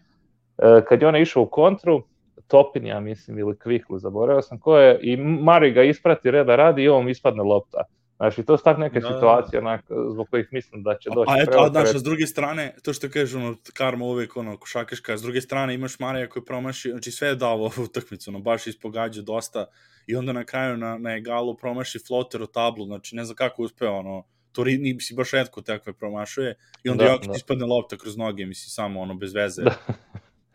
[0.88, 2.02] kad je onaj išao u kontru,
[2.48, 6.82] Topin, ja mislim, ili Kviklu, zaboravio sam ko je, i Mari ga isprati, reda radi
[6.82, 7.84] i ovom ispadne lopta.
[8.16, 11.30] Znači, to su tak neke da, situacije onak, zbog kojih mislim da će doći.
[11.30, 15.16] A eto, a znaš, s druge strane, to što kažeš, ono, karma uvek, ono, košakaška,
[15.16, 18.66] s druge strane imaš Marija koji promaši, znači sve je dao ovu utakmicu, ono, baš
[18.66, 19.66] ispogađa dosta
[20.06, 23.62] i onda na kraju na, na egalu promaši floter u tablu, znači ne znam kako
[23.62, 27.36] uspeo, ono, to ni si baš redko takve promašuje i onda da, Jokić da.
[27.36, 29.62] ispadne lopta kroz noge, misli samo ono bez veze.
[29.62, 29.74] Da.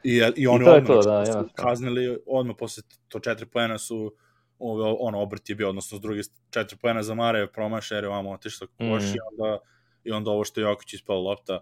[0.04, 1.44] I, i oni I odmah to, da, ja.
[1.56, 4.16] kaznili, odmah posle to četiri poena su
[4.60, 8.10] ove, ono, obrt je bio, odnosno s druge četiri pojena za Mare, promaša, jer je
[8.10, 9.16] vamo otišla koš mm.
[9.16, 9.60] i, onda,
[10.04, 11.60] i onda ovo što je Jokić ispala lopta.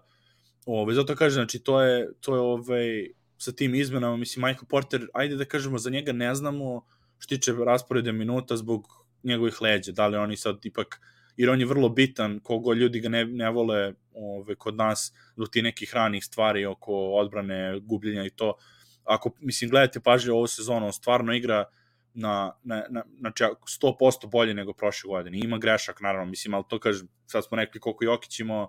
[0.66, 3.06] Ove, zato kažem, znači, to je, to je ove,
[3.38, 6.86] sa tim izmenama, mislim, Michael Porter, ajde da kažemo, za njega ne znamo
[7.18, 8.86] što tiče rasporede minuta zbog
[9.22, 11.00] njegovih leđa, da li oni sad ipak,
[11.36, 15.46] jer on je vrlo bitan, kogo ljudi ga ne, ne vole ove, kod nas, do
[15.46, 18.54] ti nekih ranih stvari oko odbrane, gubljenja i to,
[19.04, 21.64] ako, mislim, gledate pažljivo ovu sezonu, on stvarno igra
[22.14, 23.44] na, na, na, znači
[23.82, 25.38] 100% bolje nego prošle godine.
[25.44, 28.68] Ima grešak, naravno, mislim, ali to kažem, sad smo rekli koliko Jokić ima,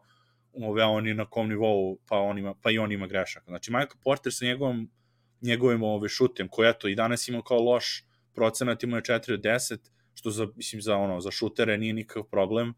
[0.54, 3.44] ove, on je na kom nivou, pa, on ima, pa i on ima grešak.
[3.48, 4.92] Znači, Michael Porter sa njegovom,
[5.42, 9.42] njegovim ove, šutem, koji eto, i danas ima kao loš procenat, ima je 4 od
[9.42, 9.78] 10,
[10.14, 12.74] što za, mislim, za, ono, za šutere nije nikakav problem.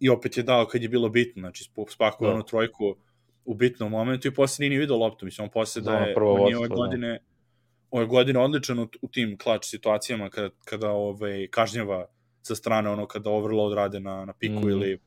[0.00, 2.34] I opet je dao kad je bilo bitno, znači, spakovao da.
[2.34, 2.96] onu trojku
[3.44, 6.44] u bitnom momentu i posle nije ni vidio loptu, mislim, on posle da je, on
[6.44, 6.74] nije ove da.
[6.74, 7.30] godine, da
[7.90, 12.06] ove godine odličan u, u tim klač situacijama kada, kada ovaj, kažnjava
[12.42, 14.70] sa strane ono kada overload rade na, na piku mm.
[14.70, 14.98] ili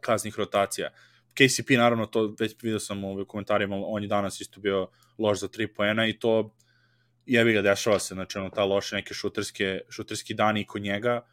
[0.00, 0.90] kaznih rotacija.
[1.34, 5.48] KCP naravno to već vidio sam u komentarima, on je danas isto bio loš za
[5.48, 6.54] 3 poena i to
[7.26, 11.26] jebi ga dešava se, znači ono ta loše neke šuterske, šuterski dani kod njega,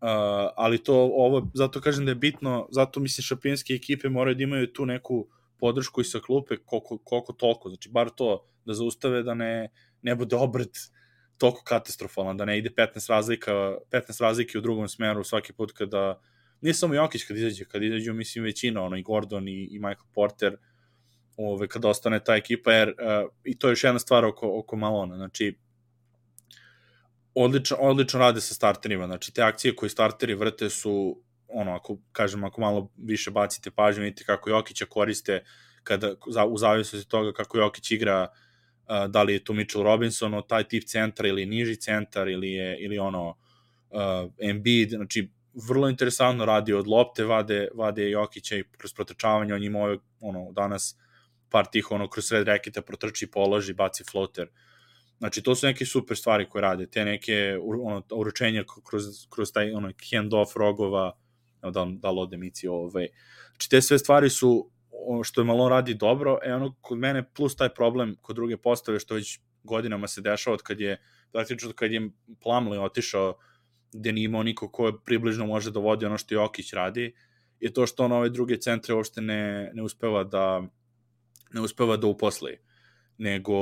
[0.00, 4.42] uh, ali to ovo, zato kažem da je bitno, zato mislim šampionske ekipe moraju da
[4.42, 5.26] imaju tu neku
[5.58, 9.68] podršku i sa klupe koliko, koliko toliko, znači bar to da zaustave da ne,
[10.02, 10.78] ne bude obrt
[11.38, 13.52] toliko katastrofalan, da ne ide 15 razlika,
[13.90, 16.20] 15 razlike u drugom smeru svaki put kada
[16.60, 20.10] nije samo Jokić kad izađe, kad izađu mislim većina, ono i Gordon i, i Michael
[20.14, 20.56] Porter,
[21.36, 24.76] ove, kada ostane ta ekipa, jer uh, i to je još jedna stvar oko, oko
[24.76, 25.58] Malona, znači
[27.34, 32.44] odlično, odlično rade sa starterima, znači te akcije koje starteri vrte su ono, ako kažem,
[32.44, 35.44] ako malo više bacite pažnju, vidite kako Jokića koriste
[35.82, 36.14] kada,
[36.48, 40.84] u zavisnosti toga kako Jokić igra uh, da li je to Mitchell Robinson, taj tip
[40.84, 45.30] centra ili niži centar ili je ili ono uh, Embiid, znači
[45.68, 50.96] vrlo interesantno radi od lopte, vade, vade Jokića i kroz protrčavanje, on ima ono, danas
[51.50, 54.48] par tih, ono, kroz sred reketa protrči, položi, baci floater.
[55.20, 59.72] Znači, to su neke super stvari koje rade, te neke ono, uručenja kroz, kroz taj
[59.72, 61.12] ono, hand-off rogova,
[61.62, 63.08] da, da lode mici ovaj.
[63.50, 67.30] Znači, te sve stvari su ono što je malo radi dobro, e ono kod mene
[67.34, 71.02] plus taj problem kod druge postave što već godinama se dešava od kad je
[71.32, 72.10] praktično kad je
[72.42, 73.38] Plamli otišao
[73.92, 77.14] gde nije imao niko ko je približno može da vodi ono što Jokić radi,
[77.60, 80.62] je to što on ove druge centre uopšte ne, ne uspeva da
[81.52, 82.58] ne uspeva da uposli.
[83.18, 83.54] Nego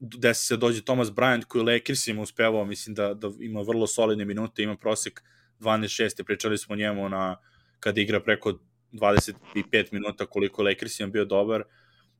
[0.00, 4.62] desi se dođe Thomas Bryant koji Lakersima uspevao, mislim da, da ima vrlo solidne minute,
[4.62, 5.22] ima prosek
[5.60, 7.36] 12-6, pričali smo njemu na
[7.80, 8.58] kada igra preko
[8.92, 11.64] 25 minuta koliko Lakers im bio dobar,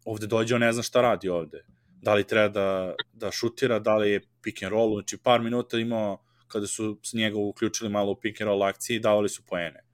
[0.05, 1.65] ovde dođe on ne zna šta radi ovde.
[2.03, 5.79] Da li treba da, da šutira, da li je pick and roll, znači par minuta
[5.79, 9.43] imao kada su s njega uključili malo u pick and roll akcije i davali su
[9.47, 9.85] poene.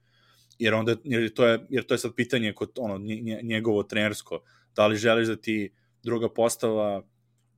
[0.59, 2.97] Jer onda jer to je jer to je sad pitanje kod ono
[3.43, 4.41] njegovo trenersko,
[4.75, 5.73] da li želiš da ti
[6.03, 7.03] druga postava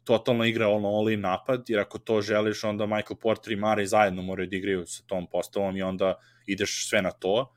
[0.09, 3.85] totalno igra ono all in napad, jer ako to želiš, onda Michael Porter i Mare
[3.85, 7.51] zajedno moraju da igraju sa tom postavom i onda ideš sve na to.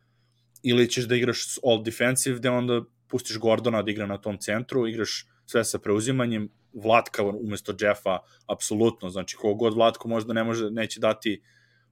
[0.63, 4.87] Ili ćeš da igraš all defensive, gde onda pustiš Gordona da igra na tom centru,
[4.89, 10.71] igraš sve sa preuzimanjem, Vlatka umesto Jeffa, apsolutno, znači kogo god Vlatko možda ne može,
[10.71, 11.43] neće dati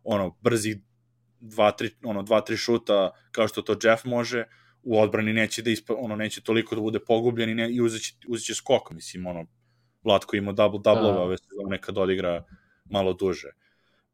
[0.05, 0.77] ono, brzi
[1.40, 4.44] dva, tri, ono, dva, tri šuta kao što to Jeff može,
[4.83, 8.03] u odbrani neće da ispa, ono, neće toliko da bude pogubljen i, ne, i uzet,
[8.03, 9.46] će, uzet će skok, mislim, ono,
[10.05, 11.21] Vlatko ima double double da.
[11.21, 12.45] ove sezone kad odigra
[12.85, 13.51] malo duže.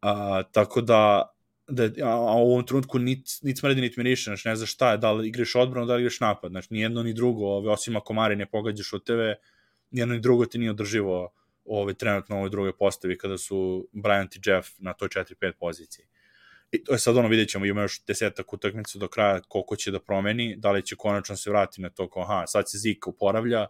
[0.01, 1.33] A, tako da,
[1.69, 4.91] da a, a u ovom trenutku nic, nic smredi, niti miriše, znači ne znaš šta
[4.91, 7.71] je, da li igraš odbranu, da li igraš napad, znači ni jedno ni drugo, ove,
[7.71, 9.35] osim ako Mari ne pogađaš od tebe,
[9.91, 11.33] ni jedno ni drugo ti nije održivo
[11.65, 16.05] ove, trenutno ovoj drugoj postavi kada su Bryant i Jeff na toj 4-5 poziciji.
[16.73, 19.91] I to je sad ono, vidjet ćemo, ima još desetak utakmica do kraja koliko će
[19.91, 23.11] da promeni, da li će konačno se vratiti na to kao, aha, sad se Zika
[23.11, 23.67] uporavlja,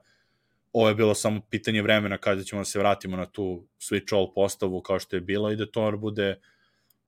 [0.77, 4.35] ovo je bilo samo pitanje vremena kada ćemo da se vratimo na tu switch all
[4.35, 6.41] postavu kao što je bilo i da to bude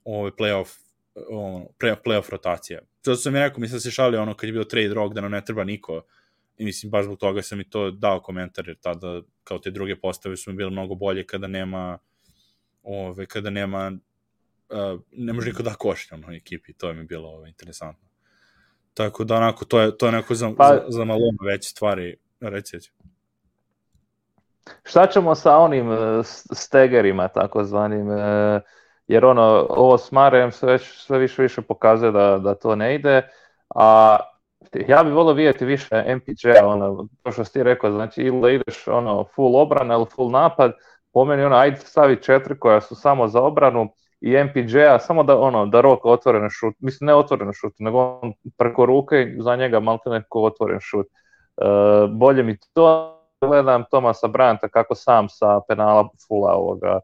[0.05, 0.69] ovaj playoff
[1.31, 2.81] ono, pre, playoff rotacija.
[3.03, 5.21] Zato sam mi rekao, mislim da se šalio ono kad je bio trade rock da
[5.21, 6.03] nam ne treba niko
[6.57, 10.01] i mislim baš zbog toga sam i to dao komentar jer tada kao te druge
[10.01, 11.99] postave su mi bile mnogo bolje kada nema
[12.83, 13.93] ove, kada nema
[14.69, 18.09] uh, ne može niko da košnja ono ekipi, to je mi bilo ove, interesantno.
[18.95, 22.17] Tako da onako, to je, to je neko za, pa, za, za malo veće stvari,
[22.41, 22.91] reci, reci.
[24.85, 25.99] Šta ćemo sa onim uh,
[26.53, 28.61] stegerima, takozvanim, uh,
[29.07, 33.23] jer ono, ovo s Marejem sve, sve više više pokazuje da, da to ne ide,
[33.75, 34.19] a
[34.89, 38.51] ja bih volio vidjeti više MPJ, ono, to što si ti rekao, znači ili da
[38.51, 40.73] ideš ono, full obrana ili full napad,
[41.13, 43.89] po meni ono, ajde stavi četiri koja su samo za obranu
[44.21, 48.33] i MPJ-a, samo da ono, da rok otvoren šut, mislim ne otvoren šut, nego on
[48.57, 51.07] preko ruke za njega malo neko otvoren šut.
[51.57, 57.01] Uh, bolje mi to gledam Tomasa Branta kako sam sa penala fula ovoga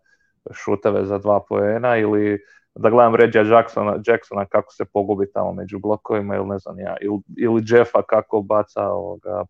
[0.52, 2.40] šuteve za dva poena ili
[2.74, 6.96] da gledam Regija Jacksona, Jacksona kako se pogubi tamo među blokovima ili ne znam ja,
[7.00, 9.44] ili, ili Jeffa kako baca ovoga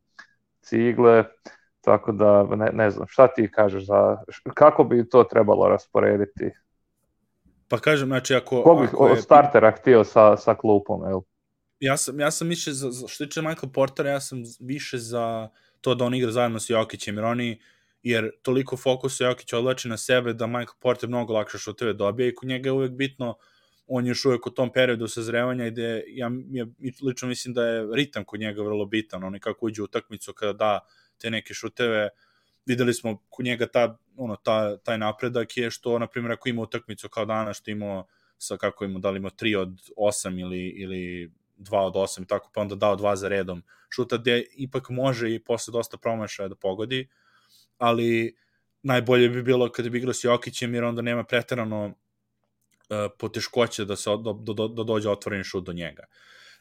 [0.61, 1.25] cigle,
[1.81, 4.18] tako da ne, ne znam, šta ti kažeš za,
[4.55, 6.51] kako bi to trebalo rasporediti?
[7.68, 8.62] Pa kažem, znači ako...
[8.62, 9.16] Ko bi ako je...
[9.16, 11.20] startera htio sa, sa klupom, jel?
[11.81, 15.49] Ja sam, ja sam više, za, što tiče Michael Portera, ja sam više za
[15.85, 17.61] to da on igra zajedno sa Jokićem, jer oni,
[18.03, 22.35] jer toliko fokusa Jokić odlači na sebe da Michael Porter mnogo lakše šuteve dobije i
[22.35, 23.35] kod njega je uvek bitno
[23.87, 26.66] on je još uvek u tom periodu sazrevanja gde ja, ja
[27.03, 30.53] lično mislim da je ritam kod njega vrlo bitan, on kako uđe u utakmicu kada
[30.53, 30.81] da
[31.18, 32.09] te neke šuteve,
[32.66, 36.62] videli smo kod njega ta, ono, ta, taj napredak je što, na primjer, ako ima
[36.62, 38.07] utakmicu kao danas što imao
[38.38, 42.27] sa kako ima, da li ima 3 od 8 ili, ili 2 od 8 i
[42.27, 43.62] tako, pa onda dao dva za redom
[43.95, 47.09] šuta gde ipak može i posle dosta promašaja da pogodi,
[47.79, 48.37] ali
[48.83, 51.93] najbolje bi bilo kada bi igrao s Jokićem jer onda nema preterano uh,
[53.19, 56.05] poteškoće da se da, da, da dođe otvoren šut do njega.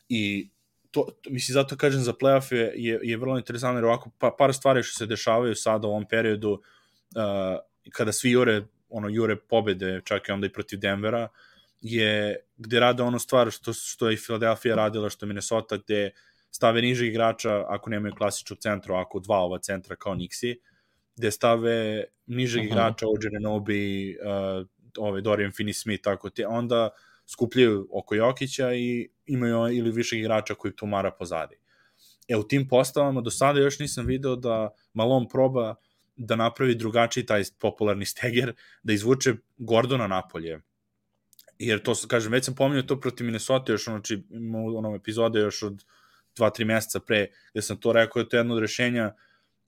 [0.09, 0.49] I
[0.91, 4.35] to, to mislim, zato kažem za playoff je, je, je vrlo interesantno jer ovako pa,
[4.37, 7.59] par stvari što se dešavaju sada u ovom periodu uh,
[7.91, 11.27] kada svi jure ono jure pobede čak i onda i protiv Denvera
[11.83, 16.11] je gde rade ono stvar što, što je Philadelphia radila, što je Minnesota, gde
[16.51, 20.55] stave nižih igrača ako nemaju klasičnog centra, ako dva ova centra kao Nixi,
[21.15, 22.71] gde stave nižeg uh -huh.
[22.71, 24.67] igrača, Ođe Nobi, uh,
[24.97, 26.89] ovaj Dorian Finney-Smith, tako te, onda
[27.27, 31.55] skupljaju oko Jokića i imaju ili višeg igrača koji tumara pozadi.
[32.27, 35.75] E, u tim postavama do sada još nisam video da Malone proba
[36.15, 40.61] da napravi drugačiji taj popularni steger, da izvuče Gordona napolje,
[41.59, 44.23] jer to, kažem, već sam pominjao to protiv Minnesota još, znači,
[44.73, 45.85] u onom epizode još od
[46.35, 49.13] dva, tri meseca pre, gde sam to rekao, je to jedno od rešenja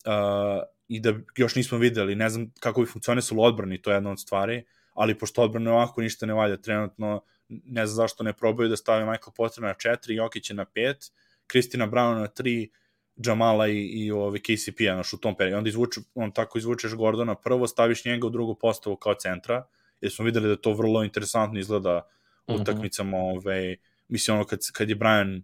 [0.05, 4.11] uh, i da još nismo videli, ne znam kako bi funkcionisalo odbrani, to je jedna
[4.11, 8.69] od stvari, ali pošto odbrane ovako ništa ne valja trenutno, ne znam zašto ne probaju
[8.69, 11.11] da stave Michael Potter na 4, Jokić je na 5,
[11.47, 12.69] Kristina Brown na 3,
[13.15, 15.57] Jamala i, i ovi KCP-a naš u tom periodu.
[15.57, 19.65] Onda izvuče, on tako izvučeš Gordona prvo, staviš njega u drugu postavu kao centra,
[20.01, 22.01] jer smo videli da to vrlo interesantno izgleda
[22.47, 22.59] u mhm.
[22.59, 22.61] -huh.
[22.61, 23.75] utakmicama, ovaj,
[24.07, 25.43] mislim ono kad, kad je Brian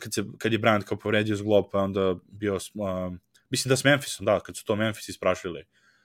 [0.00, 3.12] kad, se, kad je Bryant kao povredio zglob, pa onda bio, uh,
[3.50, 5.64] mislim da s Memphisom, da, kad su to Memphis isprašili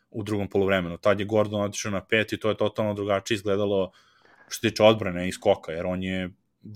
[0.10, 0.97] u drugom polovremenu.
[0.97, 3.91] Tad je Gordon otišao na pet i to je totalno drugačije izgledalo
[4.47, 6.30] što tiče odbrane i skoka, jer on je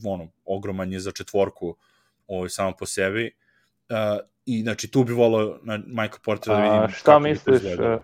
[0.05, 1.75] ono, ogroman je za četvorku
[2.27, 3.35] ovaj, samo po sebi.
[3.89, 3.95] Uh,
[4.45, 7.63] I znači tu bi volao na Michael Porter da vidim A, šta misliš?
[7.63, 7.99] E,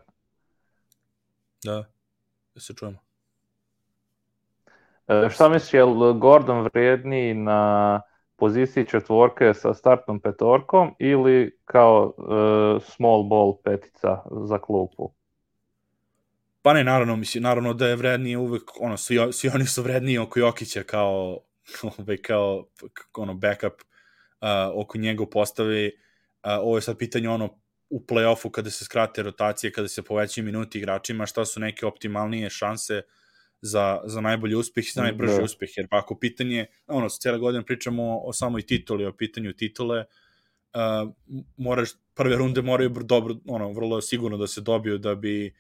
[1.64, 1.92] da,
[2.58, 3.00] da se čujemo.
[5.08, 5.84] E, šta misliš, je
[6.20, 8.02] Gordon vrijedniji na
[8.36, 15.12] poziciji četvorke sa startnom petorkom ili kao uh, small ball petica za klupu?
[16.62, 20.18] Pa ne, naravno, mislim, naravno da je vrednije uvek, ono, svi, svi oni su vredniji
[20.18, 21.40] oko Jokića kao,
[22.00, 22.66] ovaj, kao,
[23.18, 25.92] ono, backup uh, oko njega postavi.
[26.44, 30.46] Uh, ovo je sad pitanje, ono, u play-offu kada se skrate rotacije, kada se povećaju
[30.46, 33.28] minuti igračima, šta su neke optimalnije šanse uh,
[33.62, 35.44] za, za najbolji uspeh i za najbrži da.
[35.44, 39.54] uspeh, jer pa ako pitanje, ono, cijela godina pričamo o, o samoj tituli, o pitanju
[39.54, 41.14] titule, uh,
[41.58, 45.56] moraš, prve runde moraju dobro, ono, vrlo sigurno da se dobiju da bi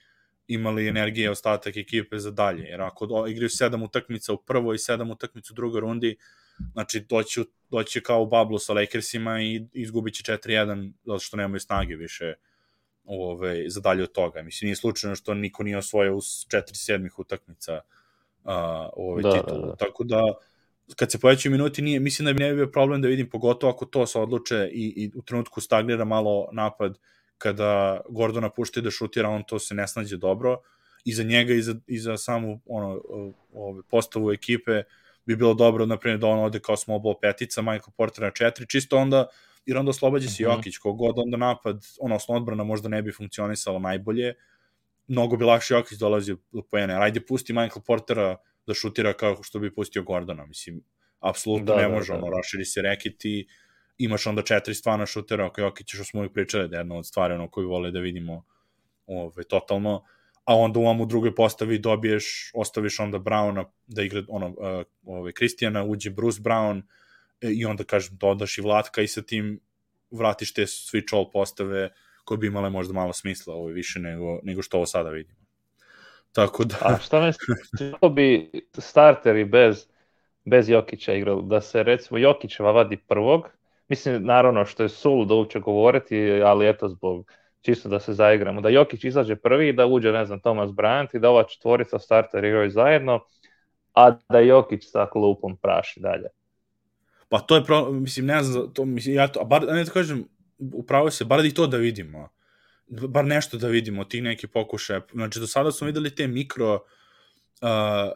[0.47, 2.63] imali energije ostatak ekipe za dalje.
[2.63, 6.15] Jer ako igraju sedam utakmica u prvoj i sedam utakmica u drugoj rundi,
[6.73, 11.59] znači doći, doći kao u bablu sa Lakersima i izgubit će 4-1 zato što nemaju
[11.59, 12.33] snage više
[13.05, 14.41] ove, za dalje od toga.
[14.41, 17.81] Mislim, nije slučajno što niko nije osvojio u 4-7 utakmica
[18.43, 18.51] uh,
[18.93, 19.61] ove da, titulu.
[19.61, 19.75] Da, da.
[19.75, 20.33] Tako da,
[20.95, 23.73] kad se povećaju minuti, nije, mislim da bi ne bi bio problem da vidim, pogotovo
[23.73, 26.97] ako to se odluče i, i u trenutku stagnira malo napad,
[27.37, 30.61] kada Gordona pušta da šutira, on to se ne snađe dobro.
[31.05, 33.01] I za njega i za, i za samu ono,
[33.53, 34.83] ove, postavu ekipe
[35.27, 38.31] bi bilo dobro, na primjer, da on ode kao small ball petica, Michael Porter na
[38.31, 39.27] četiri, čisto onda,
[39.65, 40.55] jer onda oslobađa se -hmm.
[40.55, 44.33] Jokić, kogod onda napad, ono, osnovna odbrana možda ne bi funkcionisala najbolje,
[45.07, 46.93] mnogo bi lakše Jokić dolazi do pojene.
[46.93, 48.35] Ajde, pusti Michael Portera
[48.67, 50.81] da šutira kao što bi pustio Gordona, mislim,
[51.19, 52.25] apsolutno da, ne da, može, da, da.
[52.25, 53.47] ono, raširi se reket i
[53.97, 57.07] imaš onda četiri stvarna šutera, ako Jokić što smo uvijek pričali da je jedna od
[57.07, 58.45] stvari ono koju vole da vidimo
[59.07, 60.03] ove, totalno,
[60.47, 65.31] a onda u u drugoj postavi dobiješ, ostaviš onda Browna da igra ono, uh, ove,
[65.31, 66.81] Kristijana, uđe Bruce Brown
[67.41, 69.59] e, i onda kažem dodaš i Vlatka i sa tim
[70.11, 71.89] vratiš te switch all postave
[72.23, 75.39] koje bi imale možda malo smisla ovo više nego, nego što ovo sada vidimo.
[76.31, 76.75] Tako da...
[76.81, 77.57] A šta misliš,
[78.11, 79.87] bi starteri bez,
[80.45, 81.43] bez Jokića igrali?
[81.45, 83.49] Da se recimo Jokićeva vadi prvog,
[83.87, 87.31] mislim naravno što je sul da uopće govoriti, ali eto zbog
[87.67, 91.19] čisto da se zaigramo, da Jokić izađe prvi, da uđe, ne znam, Thomas Bryant i
[91.19, 93.19] da ova četvorica starter igraju zajedno,
[93.93, 96.29] a da Jokić sa klupom praši dalje.
[97.29, 99.91] Pa to je, pro, mislim, ne znam, to, mislim, ja to, a bar, ne da
[99.91, 100.23] kažem,
[100.57, 102.29] upravo se, bar i to da vidimo,
[102.87, 106.73] bar nešto da vidimo, ti neki pokušaje, znači do sada smo videli te mikro,
[107.61, 108.11] uh,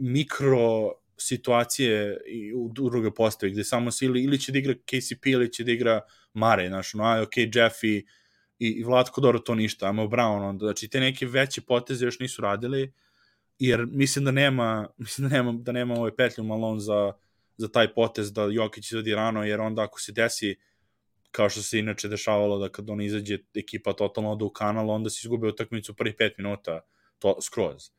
[0.00, 5.26] mikro situacije i u druge postave, gde samo se ili, ili će da igra KCP
[5.26, 6.00] ili će da igra
[6.32, 8.02] Mare, znaš, no, ok, Jeffy
[8.58, 12.18] i, i Vlatko Doro to ništa, ajmo Brown, onda, znači te neke veće poteze još
[12.18, 12.92] nisu radili,
[13.58, 17.12] jer mislim da nema, mislim da nema, da nema ovaj petlju Malone za,
[17.56, 20.56] za taj potez da Jokić izvadi rano, jer onda ako se desi
[21.30, 25.10] kao što se inače dešavalo da kad on izađe ekipa totalno ode u kanal, onda
[25.10, 26.80] se izgube utakmicu prvih 5 minuta
[27.18, 27.90] to skroz.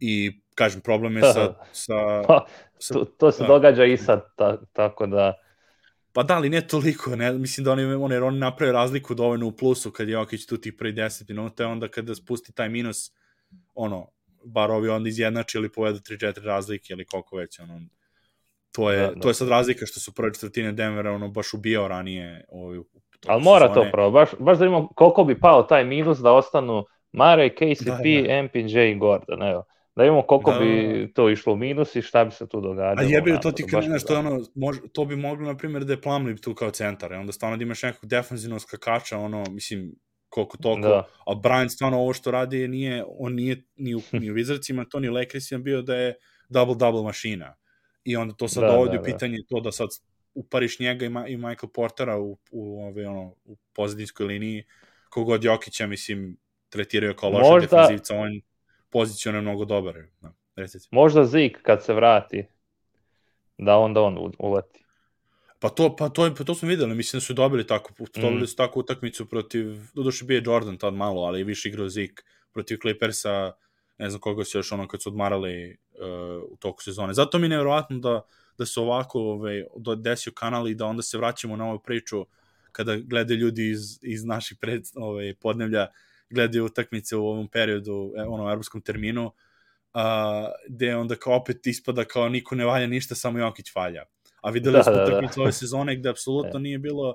[0.00, 1.54] I kažem, problem je sa...
[1.86, 2.46] sa, pa,
[2.78, 3.48] sa to, to se da.
[3.48, 5.34] događa i sad, ta, tako da...
[6.16, 9.46] Pa da, ali ne toliko, ne, mislim da oni, oni, jer oni naprave razliku dovoljno
[9.46, 13.12] u plusu kad je Jokić tu tih prvi 10 minuta, onda kada spusti taj minus,
[13.74, 14.08] ono,
[14.44, 17.80] bar ovi onda izjednači ili povedu 3-4 razlike ili koliko već, ono,
[18.72, 19.20] to je, da, da.
[19.20, 22.78] to je sad razlika što su prve četvrtine Denvera ono baš ubijao ranije ovaj,
[23.26, 23.86] Ali mora sezone.
[23.86, 27.86] to pravo, baš, baš da vidimo koliko bi pao taj minus da ostanu Mare, KCP,
[27.86, 28.42] da, da.
[28.42, 29.64] MPJ i Gordon, evo.
[29.96, 31.12] Da vidimo koliko da, bi da, da.
[31.12, 33.08] to išlo u minus i šta bi se tu događalo.
[33.08, 36.00] A jebi, to ti krene što ono, mož, to bi moglo, na primjer, da je
[36.00, 39.94] Plumlee tu kao centar, onda stvarno da imaš nekog defensivnog skakača, ono, mislim,
[40.28, 41.08] koliko toliko, da.
[41.26, 45.00] a Brian stvarno ovo što radi nije, on nije ni u, ni u Wizardsima, to
[45.00, 46.14] ni u Lakersima bio da je
[46.48, 47.54] double-double mašina.
[48.04, 49.12] I onda to sad da, dovodi da, u da.
[49.12, 49.44] pitanje da.
[49.48, 49.88] to da sad
[50.34, 54.64] upariš njega i, Ma, i Michael Portera u, u, ove, ono, u pozadinskoj liniji,
[55.08, 56.36] kogod Jokića, mislim,
[56.68, 57.76] tretiraju kao loša Možda...
[57.76, 58.40] defensivca, on
[58.90, 59.94] pozicijalno je mnogo dobar.
[60.20, 60.88] Da, recite.
[60.90, 62.46] Možda Zik kad se vrati,
[63.58, 64.84] da onda on uleti.
[65.58, 68.46] Pa to, pa to, pa to smo videli, mislim da su dobili tako, dobili mm.
[68.46, 72.78] su tako utakmicu protiv, doduše bio je Jordan tad malo, ali više igrao Zik protiv
[72.82, 73.52] Clippersa,
[73.98, 77.14] ne znam koga se još ono kad su odmarali uh, u toku sezone.
[77.14, 78.22] Zato mi je nevjerovatno da,
[78.58, 79.64] da se ovako ovaj,
[79.96, 82.26] desio kanal i da onda se vraćamo na ovu priču
[82.72, 85.86] kada gledaju ljudi iz, iz naših pred, ovaj, podnevlja
[86.30, 89.32] gledaju utakmice u ovom periodu, e, ono, evropskom terminu,
[89.94, 94.02] a, gde onda kao opet ispada kao niko ne valja ništa, samo Jokić valja.
[94.42, 95.04] A videli da, smo da, da.
[95.04, 95.42] utakmice da.
[95.42, 96.62] ove sezone gde apsolutno e.
[96.62, 97.14] nije bilo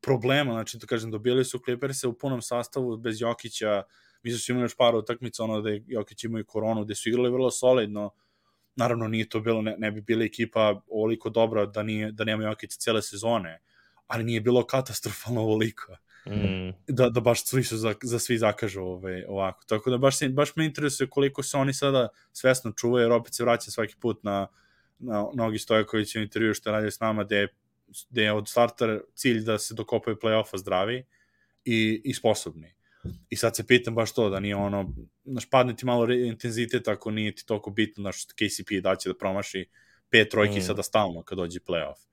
[0.00, 3.82] problema, znači to kažem, dobili su Clippers u punom sastavu bez Jokića,
[4.24, 7.08] da su imali još par utakmica, ono da je Jokić imao i koronu, gde su
[7.08, 8.10] igrali vrlo solidno,
[8.76, 12.44] naravno nije to bilo, ne, ne bi bila ekipa ovoliko dobra da, nije, da nema
[12.44, 13.60] Jokića cele sezone,
[14.06, 15.96] ali nije bilo katastrofalno ovoliko.
[16.26, 16.70] Mm.
[16.88, 19.64] Da, da baš su za, za svi zakažu ovaj, ovako.
[19.66, 23.34] Tako da baš, se, baš me interesuje koliko se oni sada svesno čuvaju, jer opet
[23.34, 24.46] se vraća svaki put na,
[24.98, 27.48] na Nogi Stojković u intervju što radi s nama, gde je,
[28.10, 31.04] gde je od starta cilj da se dokopaju play-offa zdravi
[31.64, 32.74] i, i sposobni.
[33.30, 34.94] I sad se pitam baš to, da nije ono,
[35.24, 39.14] znaš, padne ti malo intenzitet ako nije ti toliko bitno, znaš, KCP da će da
[39.14, 39.68] promaši
[40.10, 40.62] pet trojki mm.
[40.62, 42.06] sada stalno kad dođe play-off.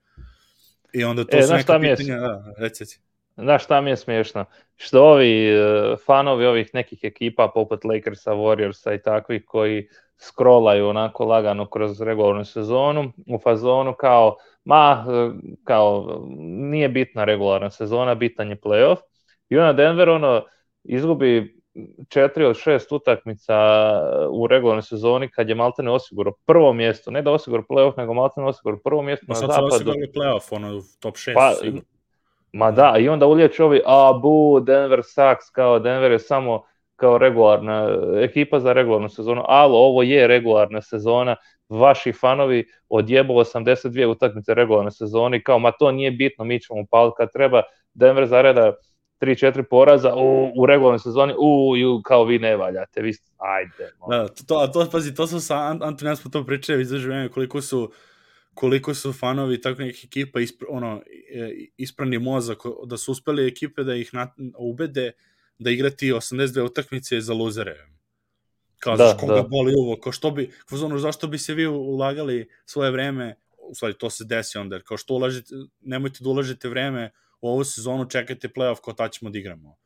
[0.94, 3.00] I onda to e, su neka pitanja, da, recite.
[3.42, 4.46] Znaš šta mi je smiješno?
[4.76, 9.88] Što ovi uh, fanovi ovih nekih ekipa poput Lakersa, Warriorsa i takvih koji
[10.18, 15.32] scrollaju onako lagano kroz regularnu sezonu u fazonu kao ma e,
[15.64, 18.98] kao nije bitna regularna sezona, bitan je playoff.
[19.50, 20.46] I onda Denver ono
[20.84, 21.60] izgubi
[22.10, 23.56] četiri od šest utakmica
[24.32, 28.48] u regularnoj sezoni kad je Maltene osigurao prvo mjesto, ne da osigurao playoff, nego Maltene
[28.48, 29.76] osigurao prvo mjesto Pa na sad su zapadu.
[29.76, 31.34] osigurali playoff, ono, top 6.
[31.34, 31.54] Pa,
[32.54, 36.64] Ma da, i onda uliječ ovi, a bu, Denver sucks, kao Denver je samo
[36.96, 41.36] kao regularna ekipa za regularnu sezonu, ali ovo je regularna sezona,
[41.70, 46.82] vaši fanovi odjebu 82 utakmice regularne sezone i kao, ma to nije bitno, mi ćemo
[46.82, 47.62] upaliti kad treba,
[47.94, 48.74] Denver zareda
[49.22, 53.94] 3-4 poraza u, u regularnoj sezoni, u, ju, kao vi ne valjate, vi, ajde.
[54.10, 57.62] Da, to, a to, pazi, to su sa Anton, ja smo to pričali, izraživanje koliko
[57.62, 57.92] su
[58.60, 61.02] koliko su fanovi takvih nekih ekipa ispr, ono,
[61.78, 65.12] isprani mozak, da su uspeli ekipe da ih na, ubede
[65.60, 67.88] da igrati 82 utakmice za luzere.
[68.80, 69.44] Kao, da, koga da.
[69.44, 70.50] boli uvo, kao što bi,
[70.84, 74.98] ono, zašto bi se vi ulagali svoje vreme, u stvari to se desi onda, kao
[74.98, 79.40] što ulažete, nemojte da ulažete vreme u ovu sezonu, čekajte playoff, kao ta ćemo da
[79.40, 79.78] igramo.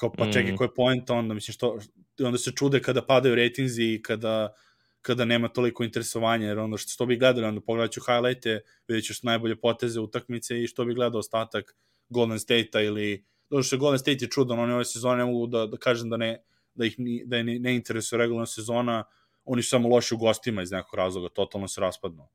[0.00, 0.56] Kao, pa čekaj, mm.
[0.56, 1.78] koji je point onda, mislim, što,
[2.24, 4.54] onda se čude kada padaju rejtinzi i kada
[5.02, 9.04] kada nema toliko interesovanja, jer onda što, što bi gledali, onda pogledat ću highlighte, vidjet
[9.04, 11.76] ću najbolje poteze utakmice i što bi gledao ostatak
[12.08, 15.66] Golden State-a ili, zato što Golden State je čudan, oni ove sezone ne mogu da,
[15.66, 16.42] da kažem da ne,
[16.74, 19.04] da ih ni, da ne, ne interesuje regularna sezona,
[19.44, 22.28] oni su samo loši u gostima iz nekog razloga, totalno se raspadnu.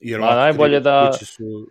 [0.00, 1.12] Jer A najbolje da...
[1.12, 1.68] Su...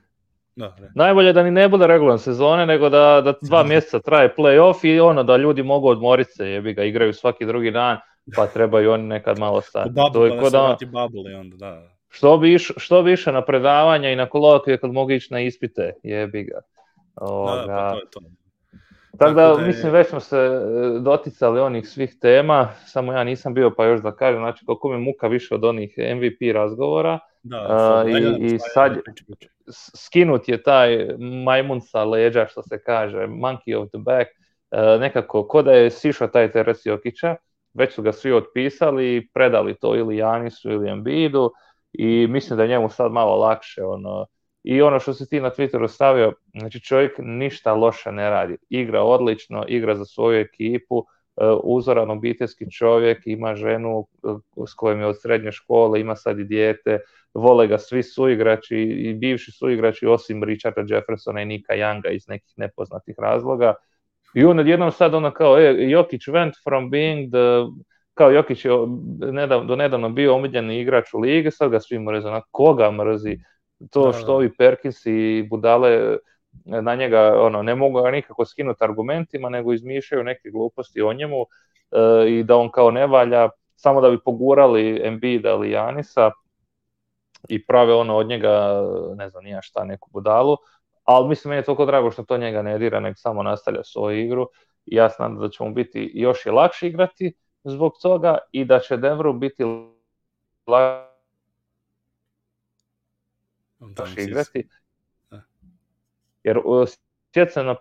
[0.55, 0.91] Da, ne.
[0.95, 4.99] Najbolje da ni ne bude regularne sezone, nego da, da dva mjeseca traje play-off i
[4.99, 7.97] ono da ljudi mogu odmoriti se, jebi ga, igraju svaki drugi dan,
[8.35, 9.89] pa trebaju oni nekad malo stati.
[9.89, 11.91] Bubble, to je pa da, da bubble i onda, da.
[12.09, 15.39] Što bi, iš, što bi išao na predavanja i na kolokvije kad mogu ići na
[15.39, 16.61] ispite, jebi ga.
[17.15, 17.61] Ovoga.
[17.61, 18.21] Da, pa to je to.
[19.17, 19.67] Tako da, da je...
[19.67, 24.01] mislim, već smo se e, doticali onih svih tema, samo ja nisam bio, pa još
[24.01, 27.19] da kažem, znači koliko mi muka više od onih MVP razgovora.
[27.43, 28.97] Da, uh, i, i sad
[29.95, 31.07] skinut je taj
[31.45, 34.29] majmun sa leđa, što se kaže, monkey of the back,
[34.71, 37.35] uh, nekako, ko da je sišao taj Teres Jokića,
[37.73, 41.51] već su ga svi otpisali i predali to ili Janisu ili Embiidu
[41.93, 44.25] i mislim da je njemu sad malo lakše ono,
[44.63, 49.01] i ono što si ti na Twitteru stavio, znači čovjek ništa loše ne radi, igra
[49.01, 51.05] odlično, igra za svoju ekipu,
[51.37, 54.27] e, uzoran obiteljski čovjek, ima ženu e,
[54.67, 56.99] s kojom je od srednje škole, ima sad i dijete,
[57.33, 62.53] vole ga svi suigrači i bivši suigrači osim Richarda Jeffersona i Nika Younga iz nekih
[62.57, 63.73] nepoznatih razloga.
[64.33, 67.65] I on odjednom sad ono kao, e, Jokić went from being the,
[68.13, 68.71] kao Jokić je
[69.31, 73.37] nedavno, do nedavno bio omiljeni igrač u ligi, sad ga svi mrze, na koga mrzi,
[73.91, 76.17] to da, što ovi Perkins i Budale
[76.63, 81.37] na njega ono, ne mogu ga nikako skinuti argumentima, nego izmišljaju neke gluposti o njemu
[81.91, 86.31] e, i da on kao ne valja, samo da bi pogurali Embiida ili Janisa
[87.49, 88.81] i prave ono od njega,
[89.15, 90.57] ne znam, nija šta, neku budalu,
[91.11, 94.19] ali mislim meni je toliko drago što to njega ne dira, nego samo nastavlja svoju
[94.19, 94.49] igru.
[94.85, 97.33] I ja znam da će mu biti još i lakše igrati
[97.63, 99.63] zbog toga i da će Denveru biti
[100.67, 101.11] lakše
[104.17, 104.69] igrati.
[106.43, 106.57] Jer
[107.33, 107.75] sjećam na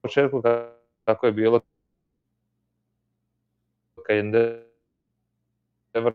[0.00, 0.42] početku
[1.04, 1.60] kako je bilo
[4.06, 4.22] kad je
[5.92, 6.12] Denver,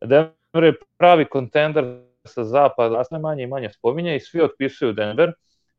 [0.00, 5.32] Denver je pravi kontender sa zapada sve manje i manje spominje i svi otpisuju Denver,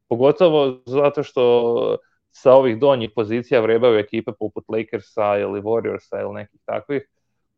[0.10, 1.98] pogotovo zato što
[2.32, 7.08] sa ovih donjih pozicija vrebaju ekipe poput Lakersa ili Warriorsa ili nekih takvih.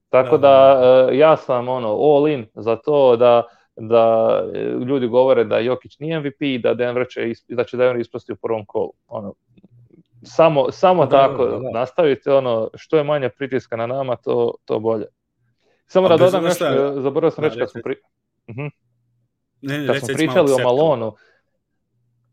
[0.09, 3.43] Tako da, da ja sam ono all in za to da
[3.79, 4.43] da
[4.87, 8.35] ljudi govore da Jokić nije MVP i da Denver će da će Denver ispasti u
[8.35, 8.91] prvom kolu.
[9.07, 9.33] Ono
[10.23, 11.69] samo samo da, tako da, da.
[11.79, 15.05] nastavite ono što je manje pritiska na nama to to bolje.
[15.85, 16.65] Samo da dodam nešto,
[17.01, 17.95] zaboravio sam reći kad smo pri...
[18.53, 18.71] -huh.
[19.61, 21.15] ne, ne, kad smo pričali o Malonu,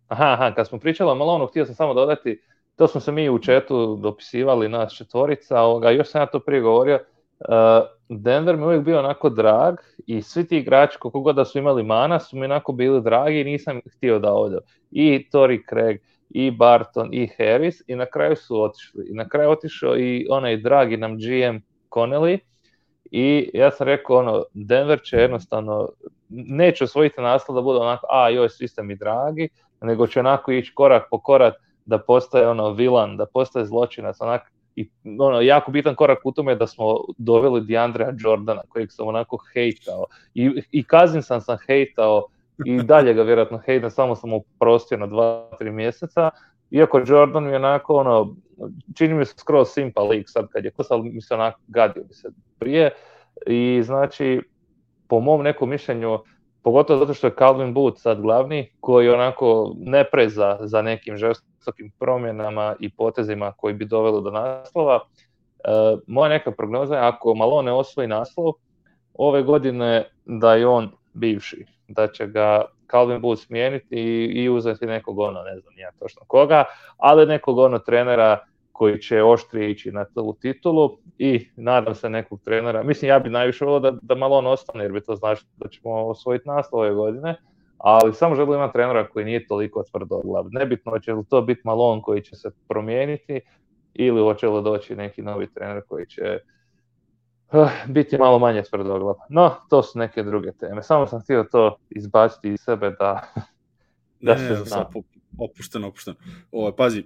[0.08, 2.42] aha, aha, kad smo pričali o Malonu, htio sam samo dodati,
[2.76, 6.60] to smo se mi u četu dopisivali nas četvorica, ovoga, još sam ja to prije
[6.60, 7.00] govorio,
[7.40, 9.74] uh, Denver mi uvijek bio onako drag
[10.06, 13.40] i svi ti igrači, koliko god da su imali mana, su mi onako bili dragi
[13.40, 14.58] i nisam htio da ovdje.
[14.90, 16.00] I Tori Craig,
[16.30, 19.06] i Barton, i Harris, i na kraju su otišli.
[19.10, 21.56] I na kraju otišao i onaj dragi nam GM
[21.90, 22.38] Connelly,
[23.10, 25.88] i ja sam rekao, ono, Denver će jednostavno,
[26.28, 29.48] neće osvojiti naslov da bude onako, a joj, svi ste mi dragi,
[29.80, 31.54] nego će onako ići korak po korak
[31.84, 34.46] da postaje ono vilan, da postaje zločinac, onako,
[34.76, 34.88] i
[35.18, 36.84] ono, jako bitan korak u tome da smo
[37.18, 40.04] doveli Deandrea Jordana, kojeg sam onako hejtao,
[40.34, 42.26] i, i Kazinsan sam hejtao,
[42.64, 46.30] i dalje ga vjerojatno hejtam, samo sam mu prostio na dva, tri mjeseca,
[46.70, 48.36] iako Jordan mi onako ono,
[48.94, 52.04] čini mi se skroz simpa lik sad kad je ko sad mi se onako gadio
[52.04, 52.28] bi se
[52.58, 52.90] prije
[53.46, 54.40] i znači
[55.08, 56.18] po mom nekom mišljenju
[56.62, 61.90] pogotovo zato što je Calvin Booth sad glavni, koji onako ne preza za nekim žestokim
[61.98, 65.00] promjenama i potezima koji bi doveli do naslova.
[65.64, 65.70] E,
[66.06, 68.52] moja neka prognoza je ako Malone osvoji naslov,
[69.14, 74.86] ove godine da je on bivši, da će ga Calvin Booth smijeniti i, i uzeti
[74.86, 76.64] nekog ono, ne znam ja točno koga,
[76.96, 78.38] ali nekog ono trenera
[78.76, 82.82] koji će oštrije ići na tu titulu i nadam se nekog trenera.
[82.82, 85.68] Mislim, ja bi najviše volio da, da malo on ostane, jer bi to znači da
[85.68, 87.36] ćemo osvojiti naslov ove godine,
[87.78, 90.44] ali samo želim imati trenera koji nije toliko tvrdoglav.
[90.50, 93.40] Nebitno će li to biti Malon koji će se promijeniti
[93.94, 96.38] ili hoće li doći neki novi trener koji će
[97.52, 99.14] uh, biti malo manje tvrdoglav.
[99.28, 100.82] No, to su neke druge teme.
[100.82, 103.20] Samo sam htio to izbaciti iz sebe da,
[104.26, 104.86] da ne, se zna.
[105.38, 106.16] Opušteno, opušteno.
[106.52, 107.04] Ovo, pazi,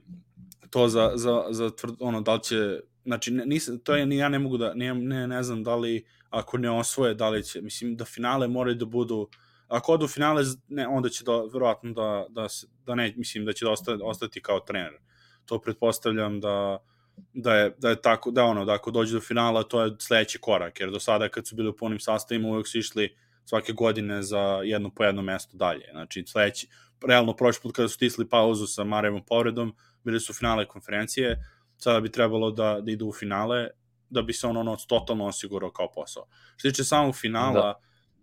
[0.70, 4.38] to za, za, za tvrd, ono, da li će, znači, nisam, to je, ja ne
[4.38, 7.96] mogu da, ne, ne, ne znam da li, ako ne osvoje, da li će, mislim,
[7.96, 9.28] da finale moraju da budu,
[9.68, 12.46] ako odu finale, ne, onda će da, verovatno da, da,
[12.86, 14.92] da ne, mislim, da će da ostati, ostati kao trener.
[15.44, 16.78] To pretpostavljam da,
[17.32, 20.38] da je, da je tako, da ono, da ako dođe do finala, to je sledeći
[20.38, 24.22] korak, jer do sada kad su bili u punim sastavima, uvek su išli svake godine
[24.22, 25.88] za jedno po jedno mesto dalje.
[25.90, 26.68] Znači, sledeći,
[27.06, 31.44] realno prošli put kada su stisli pauzu sa Marevom povredom, bili su finale konferencije,
[31.76, 33.68] sada bi trebalo da, da idu u finale,
[34.10, 36.26] da bi se on ono totalno osigurao kao posao.
[36.56, 37.80] Što tiče samog finala, da.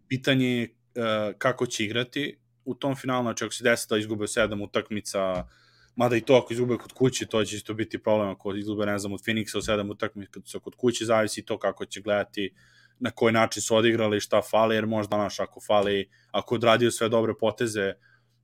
[0.08, 4.28] pitanje je uh, kako će igrati u tom finalu, znači ako se desi da izgube
[4.28, 5.48] sedam utakmica,
[5.96, 8.98] mada i to ako izgube kod kuće, to će isto biti problem ako izgube, ne
[9.00, 12.54] znam, od Phoenixa u sedam utakmica kod kuće, zavisi to kako će gledati
[13.00, 17.10] na koji način su odigrali, šta fali, jer možda, naš, ako fali, ako odradio sve
[17.10, 17.94] dobre poteze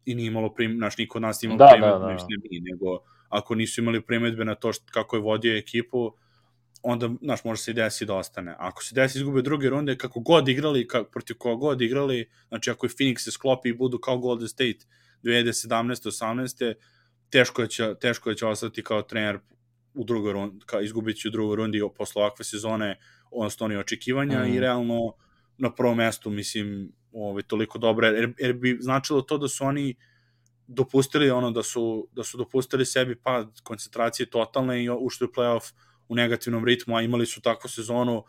[0.05, 2.07] i nije imalo prim, naš, niko od nas imalo da, primjer, da, da.
[2.07, 2.99] ne nego
[3.33, 6.13] ako nisu imali primetbe na to što, kako je vodio ekipu,
[6.83, 8.55] onda, znaš, može se i desi da ostane.
[8.59, 12.71] Ako se desi izgube druge runde, kako god igrali, kako, protiv koga god igrali, znači
[12.71, 14.85] ako je Phoenix se sklopi i budu kao Golden State
[15.23, 16.07] 2017.
[16.09, 16.73] 18.
[17.29, 19.39] teško je će, teško je će ostati kao trener
[19.93, 22.99] u drugoj rundi, kao izgubit će u drugoj rundi posle ovakve sezone,
[23.31, 24.53] odnosno oni očekivanja mm.
[24.53, 25.13] i realno
[25.57, 29.95] na prvom mestu, mislim, ovaj, toliko dobro, jer, jer bi značilo to da su oni
[30.67, 35.73] dopustili ono da su, da su dopustili sebi pad koncentracije totalne i ušli u playoff
[36.07, 38.23] u negativnom ritmu, a imali su takvu sezonu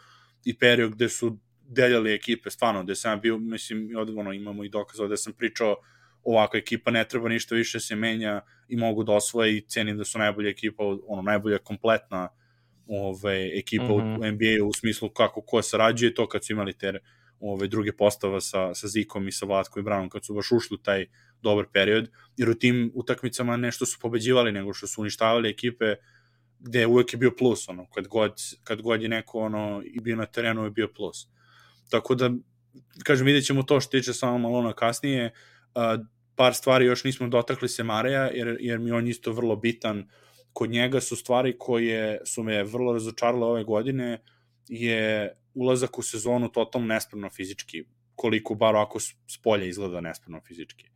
[0.45, 5.09] i period gde su deljali ekipe, stvarno, gde sam bio, mislim, ono, imamo i dokaz
[5.09, 5.76] da sam pričao
[6.22, 10.05] ovakva ekipa ne treba ništa više se menja i mogu da osvoje i cenim da
[10.05, 12.28] su najbolja ekipa, ono, najbolja kompletna
[12.87, 14.20] ove, ekipa mm -hmm.
[14.20, 16.99] u NBA u smislu kako ko sarađuje, to kad su imali te
[17.41, 20.74] ove, druge postava sa, sa Zikom i sa Vlatko i Branom, kad su baš ušli
[20.74, 21.07] u taj
[21.45, 25.95] dobar period, jer u tim utakmicama nešto su pobeđivali nego što su uništavali ekipe
[26.64, 28.34] gde uvek je bio plus, ono, kad god,
[28.64, 31.28] kad god je neko ono, i bio na terenu je bio plus.
[31.90, 32.30] Tako da,
[33.05, 35.32] kažem, vidjet ćemo to što tiče samo malo na kasnije,
[35.74, 40.09] uh, par stvari još nismo dotakli se Mareja, jer, jer mi on isto vrlo bitan.
[40.53, 44.22] Kod njega su stvari koje su me vrlo razočarale ove godine,
[44.68, 47.84] je ulazak u sezonu totalno nespremno fizički,
[48.14, 50.93] koliko bar ako s polja izgleda nespremno fizički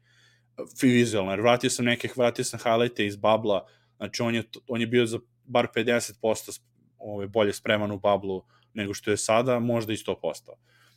[0.82, 4.86] vizualno, jer vratio sam neke, vratio sam highlighte iz babla, znači on je, on je
[4.86, 6.60] bio za bar 50%
[6.98, 8.42] ove, bolje spreman u bablu
[8.74, 10.14] nego što je sada, možda i 100%.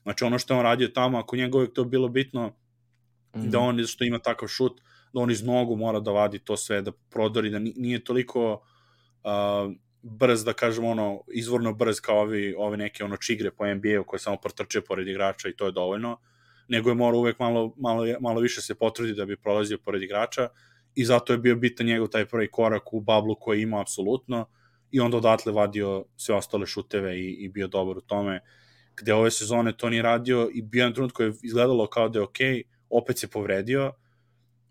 [0.04, 3.50] Znači ono što on radio tamo, ako njega uvijek to bilo bitno, mm -hmm.
[3.50, 4.82] da on što ima takav šut,
[5.14, 8.54] da on iz nogu mora da vadi to sve, da prodori, da nije toliko
[9.24, 14.04] uh, brz, da kažemo ono, izvorno brz kao ovi, ovi neke ono čigre po NBA-u
[14.04, 16.18] koje samo protrče pored igrača i to je dovoljno
[16.72, 20.48] nego je morao uvek malo, malo, malo više se potrudi da bi prolazio pored igrača
[20.96, 24.46] i zato je bio bitan njegov taj prvi korak u bablu koji ima apsolutno
[24.92, 28.40] i onda odatle vadio sve ostale šuteve i, i bio dobar u tome
[29.02, 32.24] gde ove sezone to nije radio i bio na trenutku je izgledalo kao da je
[32.24, 33.92] okej, okay, opet se povredio,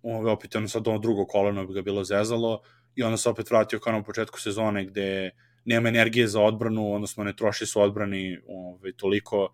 [0.03, 2.61] ove, opet ono sad ono drugo koleno bi ga bilo zezalo
[2.95, 5.31] i onda se opet vratio kao na početku sezone gde
[5.65, 9.49] nema energije za odbranu, odnosno ne troši su odbrani ove, toliko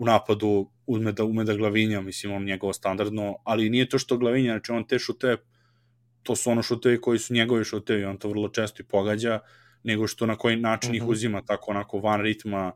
[0.00, 4.16] u napadu ume da, ume da glavinja, mislim, on njegovo standardno, ali nije to što
[4.16, 5.36] glavinja, znači on te šuteve,
[6.22, 9.40] to su ono šutevi koji su njegovi šutevi, on to vrlo često i pogađa,
[9.82, 10.96] nego što na koji način mm -hmm.
[10.96, 11.10] ih mhm.
[11.10, 12.72] uzima, tako onako van ritma,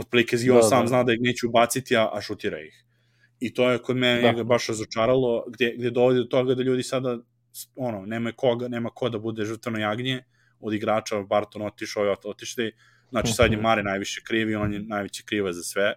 [0.00, 0.88] otprilike on da, sam da.
[0.88, 2.84] zna da ih neće ubaciti, a, a šutira ih.
[3.40, 4.44] I to je kod mene da.
[4.44, 7.18] baš razočaralo, gde, gde dovodi do toga da ljudi sada,
[7.76, 10.24] ono, nema koga, nema ko da bude žrtveno jagnje
[10.60, 12.72] od igrača, Barton otišao i otišli,
[13.10, 13.62] znači sad je mhm.
[13.62, 15.94] Mare najviše krivi, on je najveći kriva za sve,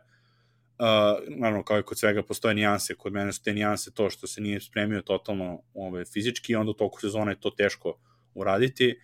[0.81, 0.87] Uh,
[1.27, 2.95] naravno, kao i kod svega, postoje nijanse.
[2.95, 6.73] Kod mene su te nijanse to što se nije spremio totalno ove, fizički, onda u
[6.73, 7.97] toku sezone je to teško
[8.33, 8.99] uraditi.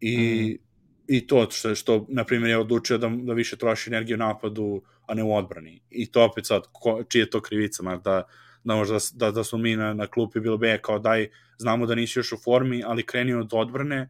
[0.00, 0.64] I, mm.
[1.08, 5.14] i to što, što na primjer, je odlučio da, da više troši energiju napadu, a
[5.14, 5.82] ne u odbrani.
[5.90, 8.22] I to opet sad, ko, čije je to krivica, da,
[8.64, 11.94] da možda da, da smo mi na, na klupi bilo be kao daj, znamo da
[11.94, 14.08] nisi još u formi, ali kreni od odbrane,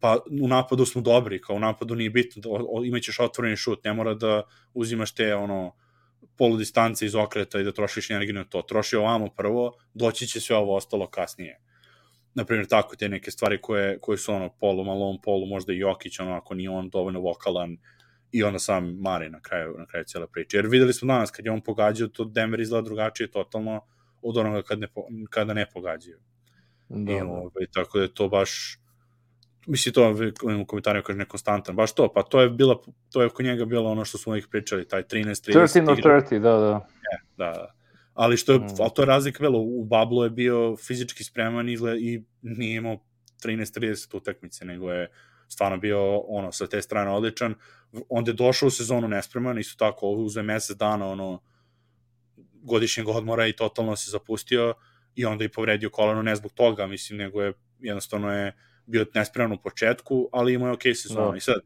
[0.00, 3.92] pa u napadu smo dobri, kao u napadu nije bitno, da, imaćeš otvoreni šut, ne
[3.92, 4.42] mora da
[4.74, 5.76] uzimaš te ono
[6.36, 8.62] polu distance iz okreta i da trošiš energiju na to.
[8.62, 11.60] Troši ovamo prvo, doći će sve ovo ostalo kasnije.
[12.34, 16.20] Naprimjer, tako te neke stvari koje, koje su ono polu malom, polu možda i Jokić,
[16.20, 17.76] ono ako nije on dovoljno vokalan,
[18.32, 20.56] i onda sam Mari na kraju, na kraju cijela priča.
[20.56, 23.80] Jer videli smo danas, kad je on pogađao, to Denver izgleda drugačije totalno
[24.22, 24.88] od onoga kad ne,
[25.30, 26.18] kada ne pogađaju.
[26.88, 27.24] Da, I, da.
[27.24, 28.78] ovaj, tako da je to baš
[29.68, 30.14] mislim to
[30.62, 33.90] u komentarima kaže nekonstantan, baš to, pa to je bila, to je oko njega bilo
[33.90, 36.86] ono što smo ih pričali, taj 13 30 13 30, da, da.
[37.12, 37.74] E, da, da.
[38.14, 38.66] Ali što je, mm.
[38.80, 42.98] ali to je razlika bilo, u Bablu je bio fizički spreman izgled, i nije imao
[43.44, 45.10] 13-30 utakmice, nego je
[45.48, 47.54] stvarno bio ono sa te strane odličan.
[48.08, 51.42] Onda je došao u sezonu nespreman, isto tako uze mesec dana ono
[52.62, 54.74] godišnjeg odmora i totalno se zapustio
[55.14, 58.52] i onda i povredio kolano ne zbog toga, mislim, nego je jednostavno je
[58.88, 61.28] bio nespreman u početku, ali imao je ok sezonu.
[61.28, 61.36] No.
[61.36, 61.60] I sad,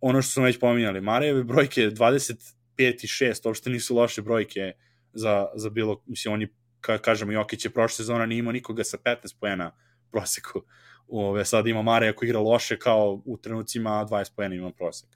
[0.00, 4.72] ono što smo već pominjali, Marejeve brojke 25 i 6, uopšte nisu loše brojke
[5.12, 6.48] za, za bilo, mislim, on je,
[6.80, 9.72] ka, kažemo, Jokić je prošle sezona nije imao nikoga sa 15 poena
[10.10, 10.62] proseku.
[11.08, 15.08] Ove, sad ima Mareja koji igra loše kao u trenucima 20 poena ima prosek.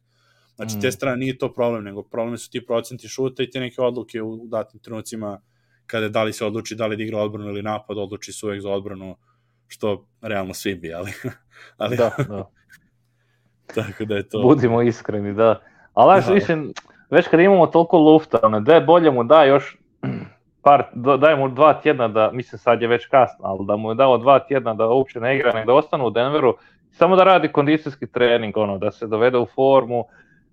[0.57, 0.81] Znači, mm.
[0.81, 4.23] te strane nije to problem, nego problem su ti procenti šuta i te neke odluke
[4.23, 5.41] u, u datim trenucima
[5.87, 8.63] kada da li se odluči da li da igra odbranu ili napad, odluči se uvek
[8.63, 9.17] za odbranu,
[9.75, 11.11] što realno svi bi, ali...
[11.79, 12.51] ali da, da.
[13.75, 14.43] tako da je to...
[14.43, 15.61] Budimo iskreni, da.
[15.95, 16.57] Ali znaš, više,
[17.11, 19.79] već kad imamo toliko lufta, ono, da je bolje mu da još
[20.65, 23.95] par, daj mu dva tjedna da, mislim sad je već kasno, ali da mu je
[23.95, 26.57] dao dva tjedna da uopće ne igra, nek da ostane u Denveru,
[26.91, 30.05] samo da radi kondicijski trening, ono, da se dovede u formu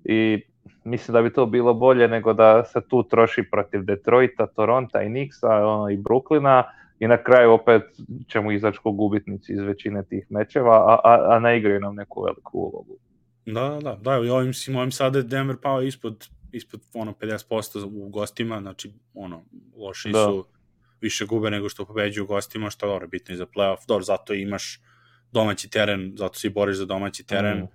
[0.04, 0.44] i
[0.84, 5.10] mislim da bi to bilo bolje nego da se tu troši protiv Detroita, Toronta i
[5.10, 6.64] Nixa ono, i Brooklyna
[7.02, 7.84] i na kraju opet
[8.28, 12.24] ćemo izaći ko gubitnici iz većine tih mečeva, a, a, a ne igraju nam neku
[12.24, 12.98] veliku ulogu.
[13.46, 18.10] Da, da, da, da, i ovim, ovim sada Denver pao ispod ispod ono 50% u
[18.10, 19.44] gostima, znači ono
[19.78, 20.26] loši da.
[20.26, 20.46] su
[21.02, 23.88] više gube nego što pobeđuju gostima, što dobro bitno i za play-off.
[23.88, 24.82] Dobro, zato imaš
[25.32, 27.58] domaći teren, zato se boriš za domaći teren.
[27.58, 27.68] Mm.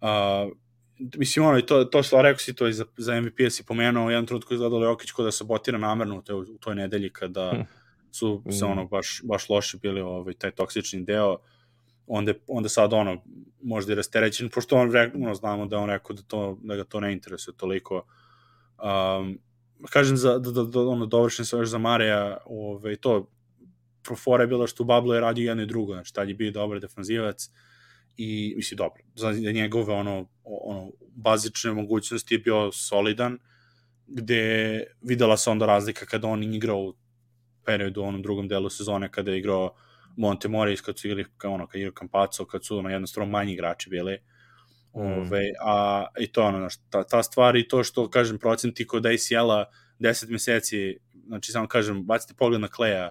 [0.00, 0.52] Uh,
[1.16, 4.06] mislim, ono, i to, to što rekao si to i za, za MVP si pomenuo,
[4.06, 7.50] u jednom trenutku izgledalo Jokić ko da sabotira namerno u, te, u toj nedelji kada
[7.50, 7.60] hm.
[8.18, 8.70] Su se mm.
[8.70, 11.38] ono baš, baš loše bili ovaj, taj toksični deo.
[12.06, 13.22] Onda, onda sad ono,
[13.62, 17.00] možda i rasterećen, pošto on, ono, znamo da on rekao da, to, da ga to
[17.00, 18.06] ne interesuje toliko.
[18.78, 19.38] Um,
[19.90, 23.28] kažem, za, da, da, da ono, dovršen se još za Mareja, ove, to,
[24.06, 26.50] profora je bila što u Bablu je radio jedno i drugo, znači tad je bio
[26.50, 27.50] dobar defanzivac
[28.16, 33.38] i, misli, dobro, za njegove ono, ono, bazične mogućnosti je bio solidan,
[34.06, 36.94] gde videla se onda razlika kada on igrao u
[37.66, 39.74] periodu, u onom drugom delu sezone, kada je igrao
[40.16, 43.52] Monte Moris kad su igrali kao ono, kad igrao Campazzo, kad su ono, jednostavno manji
[43.52, 44.18] igrači bili.
[44.96, 45.00] Mm.
[45.00, 49.64] Ove, a, I to ono, ta, ta stvar i to što, kažem, procenti kod ACL-a
[49.98, 53.10] 10 meseci, znači samo kažem, bacite pogled na Kleja,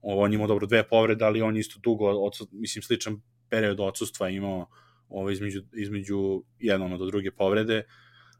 [0.00, 3.20] ovo, on imao dobro dve povrede, ali on isto dugo, odsut, mislim, sličan
[3.50, 4.68] period odsustva imao
[5.08, 7.82] ovo, između, između jednog do druge povrede.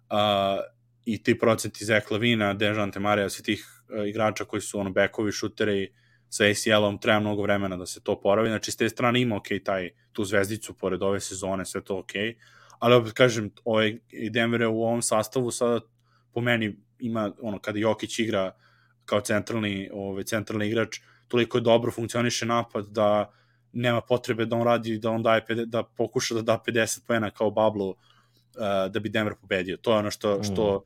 [0.09, 0.61] A,
[1.05, 3.76] I ti procenti Zek Lavina, Dejante Marija, svi tih
[4.07, 5.93] igrača koji su ono bekovi, šuteri,
[6.28, 9.47] sa ACL-om treba mnogo vremena da se to poravi, znači s te strane ima ok
[9.64, 12.12] taj, tu zvezdicu pored ove sezone, sve to ok,
[12.78, 13.99] ali opet kažem, ovaj,
[14.30, 15.80] Denver je u ovom sastavu sada
[16.32, 18.53] po meni ima, ono, kada Jokić igra
[19.05, 23.32] kao centralni, ovaj, centralni igrač, toliko je dobro funkcioniše napad da
[23.72, 27.51] nema potrebe da on radi, da on daje, da pokuša da da 50 poena kao
[27.51, 27.97] Bablu uh,
[28.91, 29.76] da bi Denver pobedio.
[29.76, 30.45] To je ono što, mm.
[30.45, 30.82] što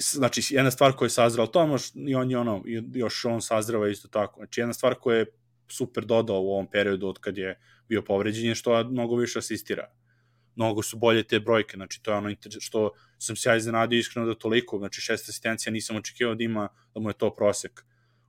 [0.00, 2.62] znači jedna stvar koja je sazrela, to je i on je ono,
[2.94, 5.26] još on sazreva isto tako, znači jedna stvar koja je
[5.68, 9.90] super dodao u ovom periodu od kad je bio povređen je što mnogo više asistira.
[10.56, 14.26] Mnogo su bolje te brojke, znači to je ono što sam se ja iznenadio iskreno
[14.26, 17.84] da toliko, znači šest asistencija nisam očekivao da ima, da mu je to prosek.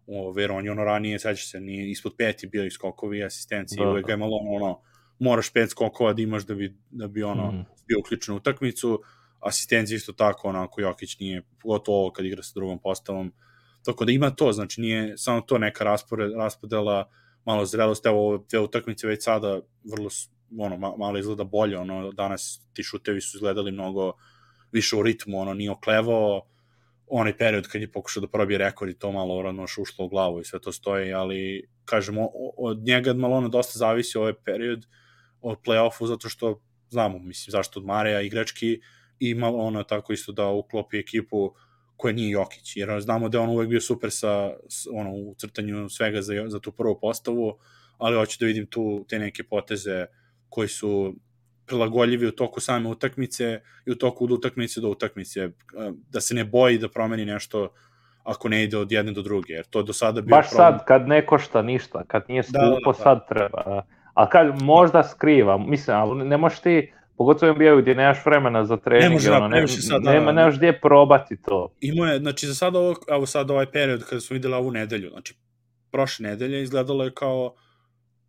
[0.08, 3.24] O, ver, on je ono ranije, seća se, nije ispod peti bio i skokovi i
[3.24, 4.82] asistencije, da, uvek ga je malo ono,
[5.20, 7.66] moraš pet skokova da imaš da bi, da bi ono, mm.
[7.88, 9.02] bio uključen u utakmicu,
[9.40, 13.34] asistencija isto tako, onako Jokić nije, pogotovo ovo kad igra sa drugom postavom,
[13.86, 17.10] tako da ima to, znači nije samo to neka raspored, raspodela,
[17.46, 19.60] malo zrelost, evo dve utakmice već sada
[19.92, 20.10] vrlo,
[20.58, 24.14] ono, malo izgleda bolje, ono, danas ti šutevi su izgledali mnogo
[24.72, 26.42] više u ritmu, ono, nije oklevao,
[27.08, 30.42] onaj period kad je pokušao da probije rekord i to malo rano ušlo u glavu
[30.42, 34.86] i sve to stoji, ali kažemo, od njega malo ono dosta zavisi ovaj period
[35.42, 38.80] od play-offu, zato što znamo, mislim, zašto od Mareja igrački,
[39.20, 41.54] i malo ono tako isto da uklopi ekipu
[41.98, 44.54] koje nije Jokić, jer znamo da je on uvek bio super sa,
[44.94, 47.58] ono, u crtanju svega za, za tu prvu postavu,
[47.98, 50.06] ali hoću da vidim tu te neke poteze
[50.50, 51.16] koji su
[51.66, 55.50] prilagodljivi u toku same utakmice i u toku od utakmice do utakmice,
[56.10, 57.74] da se ne boji da promeni nešto
[58.24, 60.72] ako ne ide od jedne do druge, jer to do sada bio Baš problem.
[60.72, 62.94] sad, kad ne košta ništa, kad nije skupo, da, da, da.
[62.94, 63.84] sad treba.
[64.14, 68.78] A kad možda skriva, mislim, ali ne možeš ti, pogotovo NBA gdje nemaš vremena za
[68.78, 71.76] trening, ne, može, ono, ne, sad, da, nema, nemaš gdje probati to.
[71.82, 75.10] Imao je, znači za sad ovo, evo sad ovaj period kada smo videli ovu nedelju,
[75.10, 75.36] znači
[75.92, 77.56] prošle nedelje izgledalo je kao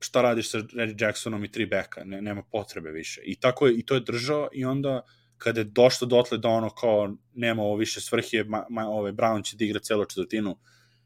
[0.00, 3.20] šta radiš sa Reggie Jacksonom i tri beka, ne, nema potrebe više.
[3.24, 5.02] I tako je, i to je držao i onda
[5.38, 9.44] kada je došlo dotle da ono kao nema ovo više svrhe, ma, ma, ovaj Brown
[9.44, 10.58] će da igra celo četvrtinu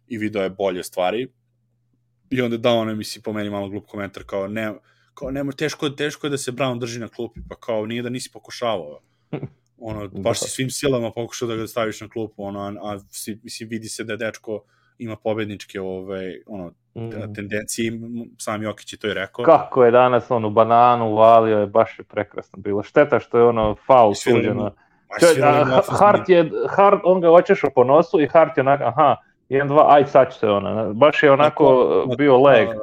[0.06, 1.28] i video je bolje stvari.
[2.30, 4.72] I onda dao ono, misli, po meni malo glup komentar, kao ne,
[5.14, 8.08] kao nema, teško, teško je da se Brown drži na klupi, pa kao nije da
[8.08, 9.00] nisi pokušavao.
[9.78, 12.98] Ono, baš si svim silama pokušao da ga staviš na klupu, ono, a, a
[13.42, 14.62] mislim, vidi se da dečko
[14.98, 17.34] ima pobedničke ovaj, ono, mm.
[17.34, 17.92] tendencije,
[18.38, 19.44] sam Jokić je to i rekao.
[19.44, 22.82] Kako je danas on u bananu uvalio, je baš je prekrasno bilo.
[22.82, 24.74] Šteta što je ono faul suđeno.
[25.98, 29.16] Hart je, Hart, on ga očešao po nosu i Hart je onako, aha,
[29.48, 30.92] 1-2, aj sad će se ona.
[30.92, 32.68] Baš je onako Tako, bio leg.
[32.68, 32.80] Da, da.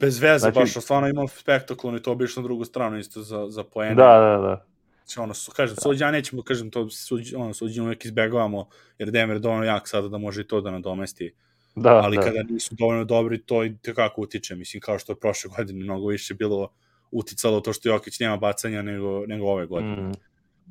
[0.00, 3.46] Bez veze, znači, baš, stvarno imao spektakularno i to bi na drugu stranu isto za,
[3.48, 3.94] za poene.
[3.94, 4.66] Da, da, da.
[5.04, 8.68] Znači, ono, su, kažem, suđa, ja nećemo, kažem, to suđ, ono, suđenje uvek izbegavamo,
[8.98, 11.34] jer Denver je dovoljno jak sada da može i to da nadomesti.
[11.74, 12.22] Da, ali da.
[12.22, 14.54] kada nisu dovoljno dobri, to i tekako utiče.
[14.54, 16.72] Mislim, kao što je prošle godine mnogo više bilo
[17.10, 20.02] uticalo to što Jokić nema bacanja nego, nego ove godine.
[20.02, 20.12] Mm.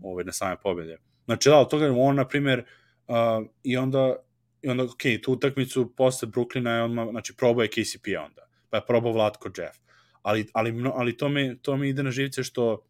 [0.03, 0.97] Ove, na same pobjede.
[1.25, 2.63] Znači, da, od toga on, na primjer,
[3.07, 3.15] uh,
[3.63, 4.15] i onda,
[4.61, 8.77] i onda, ok, tu utakmicu posle Brooklyna je on, znači, probao je KCP onda, pa
[8.77, 9.77] je probao Vlatko Jeff.
[10.21, 12.85] Ali, ali, ali to, me, to mi ide na živce što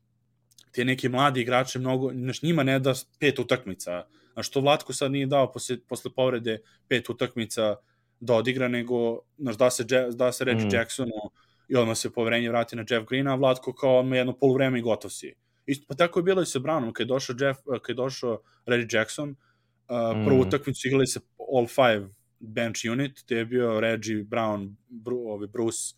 [0.72, 5.12] ti neki mladi igrači mnogo, znaš, njima ne da pet utakmica, a što Vlatko sad
[5.12, 7.76] nije dao posle, posle povrede pet utakmica
[8.20, 10.74] da odigra, nego, znaš, da se, da se Reggie mm.
[10.74, 11.32] Jacksonu
[11.68, 14.82] i odmah se poverenje vrati na Jeff Greena, a Vlatko kao odmah jedno polovreme i
[14.82, 15.34] gotov si.
[15.66, 18.42] Isto, pa tako je bilo i sa Brownom, kad je došao, Jeff, kad je došao
[18.66, 20.26] Reggie Jackson, uh, mm.
[20.26, 21.20] prvu utakmicu igrali se
[21.58, 22.08] all five
[22.42, 25.96] bench unit, te je bio Reggie, Brown, Bru, Bruce,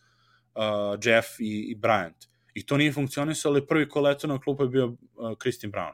[0.56, 2.28] uh, Jeff i, i Bryant.
[2.54, 4.96] I to nije funkcionisalo, ali prvi ko leto na klupu je bio uh,
[5.42, 5.94] Christian Brown.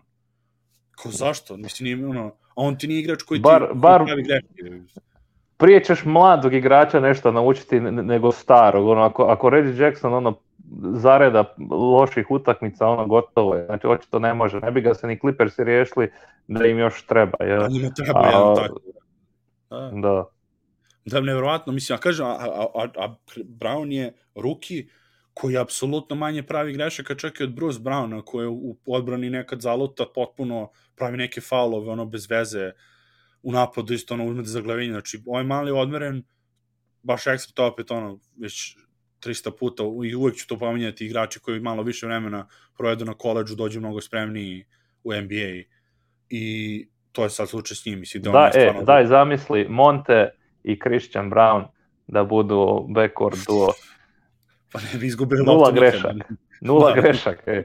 [0.96, 1.58] Ko zašto?
[1.58, 4.84] Mislim, nije, ono, a on ti nije igrač koji bar, ti bar, pravi greške
[5.60, 8.88] prije ćeš mladog igrača nešto naučiti nego starog.
[8.88, 10.34] Ono, ako, ako Reggie Jackson ono,
[10.94, 13.66] zareda loših utakmica, ono gotovo je.
[13.66, 14.60] Znači, očito ne može.
[14.60, 16.12] Ne bi ga se ni Clippersi riješili
[16.48, 17.44] da im još treba.
[17.46, 17.58] Je.
[17.58, 18.80] A njima treba, a, jedan tako.
[19.70, 19.92] Da.
[19.94, 20.26] da.
[21.06, 21.74] Da, nevjerovatno.
[21.74, 24.88] Mislim, ja kažem, a, a, a, a Brown je ruki
[25.34, 30.06] koji apsolutno manje pravi grešaka čak i od Bruce Browna, koji u odbrani nekad zaluta
[30.16, 32.72] potpuno pravi neke faulove, ono bez veze.
[33.44, 36.24] U napadu isto ono uzmete za glavinje, znači ovaj mali odmeren,
[37.04, 38.78] baš ekstra to opet ono, već
[39.26, 42.48] 300 puta i uvek ću to pominjati igrači koji malo više vremena
[42.78, 44.66] provedu na koleđu, dođu mnogo spremniji
[45.04, 45.64] u NBA
[46.30, 48.00] i to je sad slučaj s njim.
[48.00, 50.30] Mislim, da, da e, daj, zamisli Monte
[50.64, 51.64] i Christian Brown
[52.08, 53.74] da budu backcourt duo.
[54.72, 56.16] Pa ne bi izgubili Nula grešak.
[56.62, 57.02] Nula da.
[57.02, 57.64] grešak, e.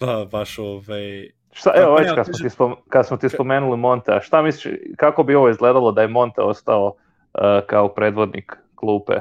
[0.00, 4.18] Da, baš ovaj, Šta, evo, već kad smo, ti spom, kad smo ti spomenuli Monte,
[4.22, 9.14] šta misliš, kako bi ovo izgledalo da je Monte ostao uh, kao predvodnik klupe?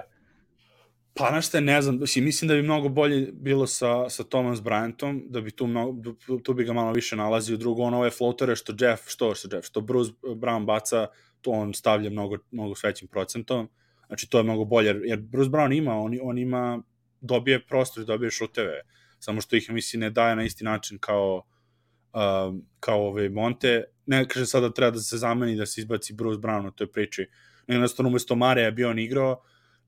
[1.13, 5.21] Pa na šta ne znam, mislim da bi mnogo bolje bilo sa, sa Thomas Bryantom,
[5.25, 6.11] da bi tu, mnogo,
[6.43, 7.57] tu bi ga malo više nalazio.
[7.57, 11.07] Drugo, on ove floatere što Jeff, što, što Jeff, što Bruce Brown baca,
[11.51, 13.69] on stavlja mnogo, mnogo s većim procentom.
[14.07, 16.81] Znači, to je mnogo bolje, jer Bruce Brown ima, on, on ima,
[17.21, 18.81] dobije prostor, dobije šuteve,
[19.19, 21.43] samo što ih, mislim, ne daje na isti način kao
[22.13, 26.13] uh, kao ove Monte, ne kaže sada da treba da se zameni da se izbaci
[26.13, 27.27] Bruce Brown u toj priči,
[27.67, 29.41] jednostavno umesto Mare bi on igrao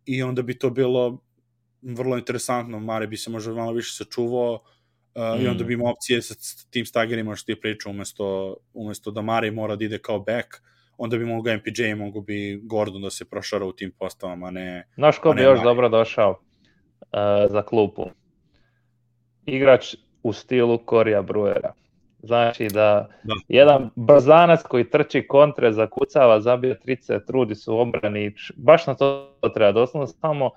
[0.05, 1.21] i onda bi to bilo
[1.81, 5.43] vrlo interesantno, Mare bi se možda malo više sačuvao uh, mm.
[5.43, 6.35] i onda bi imao opcije sa,
[6.69, 10.47] tim stagerima što ti priča umesto, umesto da Mare mora da ide kao back,
[10.97, 14.87] onda bi mogao MPJ, mogu bi Gordon da se prošara u tim postavama, ne...
[14.95, 15.63] Znaš ko bi još Mare.
[15.63, 16.37] dobro došao uh,
[17.49, 18.05] za klupu?
[19.45, 21.73] Igrač u stilu Korija Bruera.
[22.19, 23.33] Znači da, da.
[23.47, 29.37] jedan brzanac koji trči kontre, zakucava, zabija trice, trudi se u obrani, baš na to
[29.53, 30.51] treba doslovno samo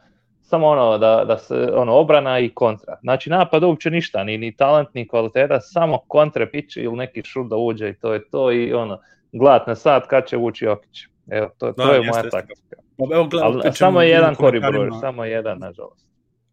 [0.49, 2.97] samo ono da, da se ono obrana i kontra.
[3.01, 7.49] Znači napad uopće ništa, ni ni talent ni kvaliteta, samo kontre piče ili neki šut
[7.49, 8.99] da uđe i to je to i ono
[9.33, 11.05] gledat na sat kad će ući Jokić.
[11.31, 12.76] Evo to, da, to je moja taktika.
[13.12, 16.07] Evo, gleda, samo je jedan kori broj, samo jedan nažalost.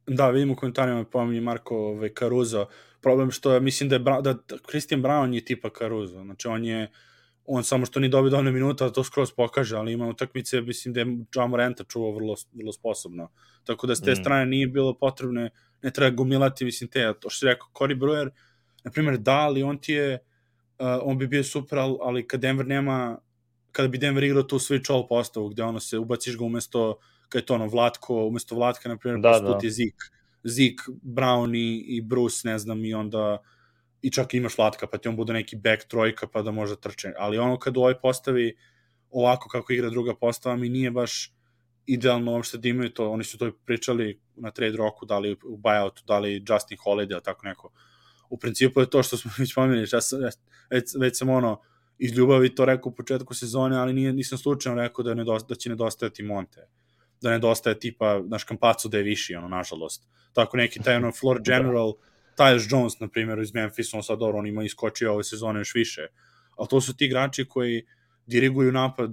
[0.08, 2.66] Da, vidimo u komentarima pominje Marko ovaj, Caruso,
[3.02, 4.36] problem što je, mislim da je da
[4.70, 6.92] Christian Brown je tipa Caruso, znači on je
[7.46, 10.94] on samo što ni dobio dovoljno minuta da to skroz pokaže, ali ima utakmice, mislim
[10.94, 13.30] da je Jamoranta čuvao vrlo, vrlo sposobno.
[13.64, 14.16] Tako da s te mm.
[14.16, 15.50] strane nije bilo potrebne,
[15.82, 18.30] ne treba gomilati, mislim, te, to što si rekao, Cory Brewer,
[18.84, 20.20] na primjer, da, ali on ti je,
[20.80, 23.18] uh, on bi bio super, ali kad Denver nema,
[23.72, 26.98] kada bi Denver igrao tu switch all postavu, gde ono se ubaciš ga umesto,
[27.30, 29.60] kad je to ono, Vlatko, umesto Vlatka, na primjer, da, da.
[29.64, 29.96] je Zik,
[30.44, 33.38] Zik, Brown i, i Bruce, ne znam, i onda
[34.02, 37.14] i čak imaš Vlatka, pa ti on bude neki back trojka, pa da može trče.
[37.18, 38.56] Ali ono kad u ovoj postavi
[39.10, 41.34] ovako kako igra druga postava mi nije baš
[41.86, 45.58] idealno uopšte da imaju to, oni su to pričali na trade roku, da li u
[45.58, 47.72] buyoutu, da li Justin Holiday, tako neko.
[48.30, 50.20] U principu je to što smo već pomenuli, ja sam,
[50.70, 51.62] već, već sam ono,
[51.98, 55.56] iz ljubavi to rekao u početku sezone, ali nije, nisam slučajno rekao da, nedosta, da
[55.56, 56.68] će nedostajati Monte.
[57.22, 60.08] Da nedostaje tipa, naš Kampacu da je viši, ono, nažalost.
[60.34, 61.44] Tako neki taj ono floor da.
[61.44, 61.94] general,
[62.38, 65.76] Tyus Jones, na primjer, iz Memphis, on sad dobro, on ima iskočio ove sezone još
[65.76, 66.08] više.
[66.58, 67.86] Ali to su ti igrači koji
[68.26, 69.12] diriguju napad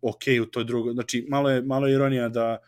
[0.00, 0.92] ok u toj drugoj.
[0.92, 2.58] Znači, malo je, malo je ironija da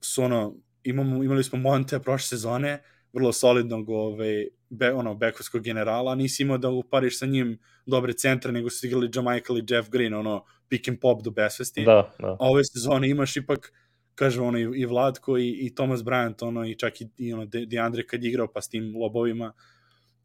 [0.00, 0.54] su ono,
[0.84, 2.82] imamo, imali smo Monte prošle sezone,
[3.12, 8.52] vrlo solidnog ovaj, be, ono, bekovskog generala, nisi imao da upariš sa njim dobre centre,
[8.52, 11.84] nego su igrali Jamichael i Jeff Green, ono, pick and pop do besvesti.
[11.84, 12.36] Da, da.
[12.40, 13.72] A ove sezone imaš ipak
[14.14, 17.46] kažem, ono, i, i Vladko i, i Thomas Bryant, ono, i čak i, i ono,
[17.46, 19.52] DeAndre kad je igrao, pa s tim lobovima,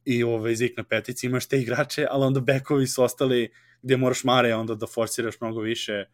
[0.06, 3.50] i ove, Zik na petici, imaš te igrače, ali onda bekovi su ostali
[3.82, 6.06] gde moraš Mare onda da forsiraš mnogo više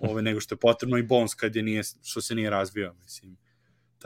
[0.00, 3.36] ove, nego što je potrebno i Bones kad je nije, što se nije razvio, mislim.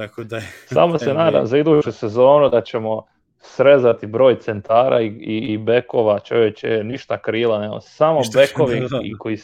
[0.06, 0.42] Tako da je...
[0.66, 3.06] Samo se nadam za iduću sezonu da ćemo
[3.40, 9.00] srezati broj centara i, i, i bekova, čovječe, ništa krila, nema, samo ništa bekovi da.
[9.02, 9.38] i koji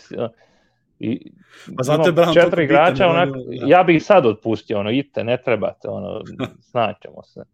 [0.98, 1.32] I,
[1.76, 3.66] pa zato je Brown četiri igrača, onak, da.
[3.66, 6.22] ja bih sad otpustio, ono, idite, ne trebate, ono,
[6.70, 7.44] znaćemo se.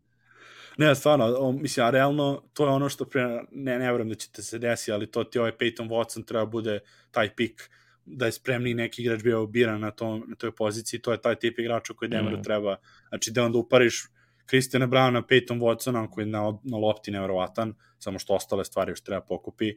[0.77, 4.15] Ne, stvarno, o, mislim, a realno, to je ono što, pre, ne, ne vrem da
[4.15, 6.81] ćete se desi, ali to ti ovaj Peyton Watson treba bude
[7.11, 7.71] taj pik,
[8.05, 11.35] da je spremni neki igrač bio biran na, tom, na toj poziciji, to je taj
[11.35, 12.43] tip igrača koji Denveru mm.
[12.43, 12.77] treba,
[13.09, 14.05] znači da onda upariš
[14.49, 19.01] Christiana Browna, Peyton Watsona, koji je na, na lopti nevjerovatan, samo što ostale stvari još
[19.01, 19.75] treba pokupi,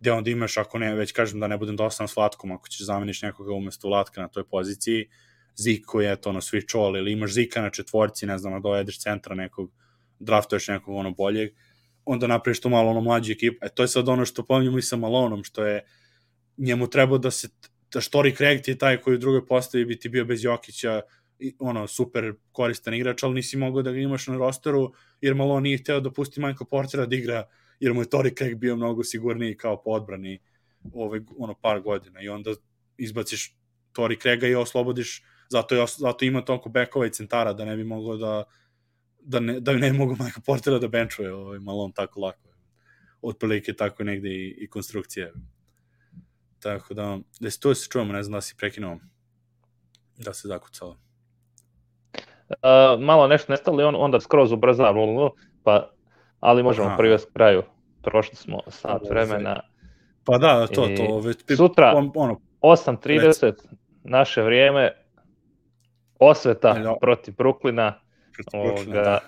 [0.00, 2.86] gde onda imaš, ako ne, već kažem da ne budem dosadan s Vlatkom, ako ćeš
[2.86, 5.08] zameniš nekoga umesto Vlatka na toj poziciji,
[5.56, 8.60] Zik koji je to na switch all, ili imaš Zika na četvorci, ne znam, da
[8.60, 9.72] dojedeš centra nekog,
[10.18, 11.52] draftuješ nekog ono boljeg,
[12.04, 13.62] onda napraviš to malo ono mlađi ekip.
[13.62, 15.84] E, to je sad ono što pominjamo i sa Malonom, što je
[16.58, 17.48] njemu treba da se,
[17.92, 21.00] da Štori Craig ti je taj koji u drugoj postavi bi ti bio bez Jokića,
[21.58, 25.78] ono, super koristan igrač, ali nisi mogao da ga imaš na rosteru, jer Malone nije
[25.78, 27.44] hteo da pusti Michael Portera da igra
[27.80, 30.38] jer mu je Tori Craig bio mnogo sigurniji kao po odbrani
[30.94, 32.54] ove, ono, par godina i onda
[32.98, 33.56] izbaciš
[33.92, 37.84] Tori Craiga i oslobodiš zato, je, zato ima toliko bekova i centara da ne bi
[37.84, 38.44] moglo da
[39.24, 42.48] da ne, da ne mogu Michael Portera da benchuje ovaj, malo on tako lako.
[43.22, 45.32] Otprilike tako negde i, i konstrukcije.
[46.62, 48.96] Tako da, da se to se čujemo, ne znam da si prekinuo
[50.18, 50.96] da se zakucalo.
[52.48, 54.94] Uh, malo nešto nestalo i on onda skroz ubrza,
[55.62, 55.90] pa
[56.40, 56.96] ali možemo Aha.
[56.96, 57.62] privesti kraju.
[58.02, 59.60] Prošli smo sat vremena.
[60.24, 61.18] Pa da, to, to.
[61.18, 63.52] Već, sutra, ono, 8.30
[64.04, 64.92] naše vrijeme,
[66.18, 66.96] osveta Eljo.
[67.00, 68.00] protiv Bruklina.
[68.52, 69.20] Ovoga, da.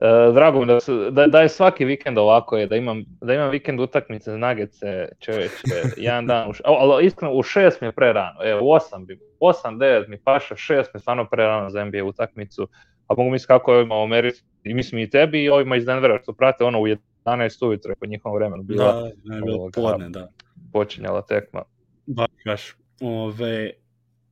[0.00, 3.34] Uh, drago mi da, su, da, da je svaki vikend ovako je, da imam, da
[3.34, 5.62] imam vikend utakmice Nagece, čoveče,
[5.96, 9.20] jedan dan, u, ali iskreno u šest mi je pre rano, evo u osam bi,
[9.40, 12.68] osam, devet mi paša, šest mi je stvarno pre rano za NBA utakmicu,
[13.06, 15.84] a mogu misliti kako je ovima u Americi, i mislim i tebi i ovima iz
[15.84, 16.86] Denvera što prate ono u
[17.24, 18.62] 11 ujutro po njihovom vremenu.
[18.62, 20.28] Bila, da, ne, je bilo podne, da.
[20.72, 21.62] Počinjala tekma.
[22.06, 22.76] Da, kaš.
[23.00, 23.70] Ove,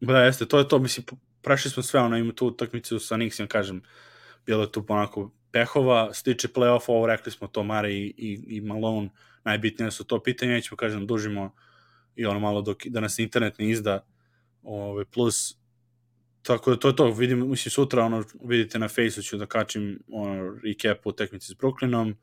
[0.01, 1.07] da, jeste, to je to, mislim,
[1.43, 3.83] prešli smo sve, ono, ima tu utakmicu sa Nixom, kažem,
[4.47, 8.61] bilo je tu onako pehova, stiče play-off, ovo rekli smo to, Mare i, i, i
[8.61, 9.09] Malone,
[9.45, 11.55] najbitnije su to pitanje, nećemo, kažem, dužimo
[12.17, 14.05] i ono malo dok, da nas internet ne izda,
[14.63, 15.59] ove, plus
[16.43, 19.99] Tako da to je to, vidim, mislim sutra ono, vidite na Faceu ću da kačim
[20.13, 22.15] ono, recap u tekmici s Brooklynom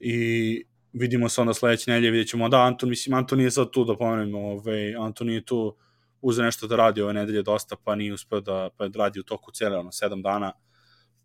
[0.00, 3.84] i vidimo se onda sledeće nelje, vidjet ćemo, da, Anton, mislim, Anton nije sad tu
[3.84, 5.76] da pomenem, ovaj, Anton nije tu
[6.20, 9.52] uze nešto da radi ove nedelje dosta, pa nije uspeo da pa radi u toku
[9.52, 10.52] cele, ono, sedam dana,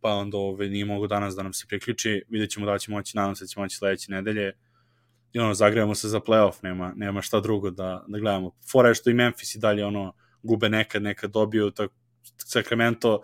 [0.01, 3.17] pa onda ove, nije mogu danas da nam se priključi, vidjet ćemo da će moći,
[3.17, 4.53] nadam se da će moći sledeće nedelje,
[5.33, 8.51] i ono, zagrejamo se za playoff, nema, nema šta drugo da, da gledamo.
[8.71, 11.93] Fora je što i Memphis i dalje, ono, gube nekad, nekad dobiju, tako
[12.37, 13.21] Sacramento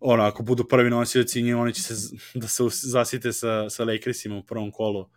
[0.00, 4.36] ono, ako budu prvi nosioci njih, oni će se da se zasite sa, sa Lakersima
[4.36, 5.08] u prvom kolu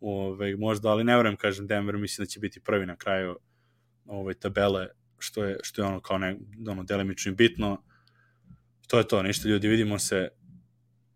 [0.00, 3.36] ove, možda, ali ne vrem, kažem, Denver mislim da će biti prvi na kraju
[4.06, 4.88] ove, tabele,
[5.18, 6.38] što je, što je ono kao ne,
[6.68, 7.82] ono, delimično bitno.
[8.90, 10.28] To je to, ništa ljudi, vidimo se.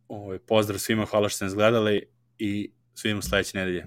[0.08, 2.08] Ove, pozdrav svima, hvala što ste nas gledali
[2.38, 3.86] i svidimo sledeće nedelje.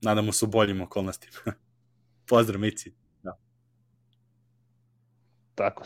[0.00, 1.36] Nadamo se u boljim okolnostima.
[2.28, 2.92] Pozdrav, Mici.
[3.22, 3.38] Da.
[5.54, 5.84] Tako,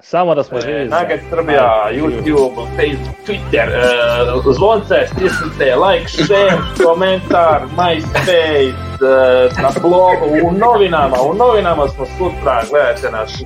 [0.00, 0.84] samo da smo E, živi.
[0.84, 10.48] Nugget Srbija, YouTube, Facebook, Twitter, e, zvonce, stisnite, like, share, komentar, MySpace, e, na blogu,
[10.48, 13.42] u novinama, u novinama smo sutra, gledajte nas.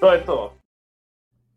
[0.00, 0.61] To je to.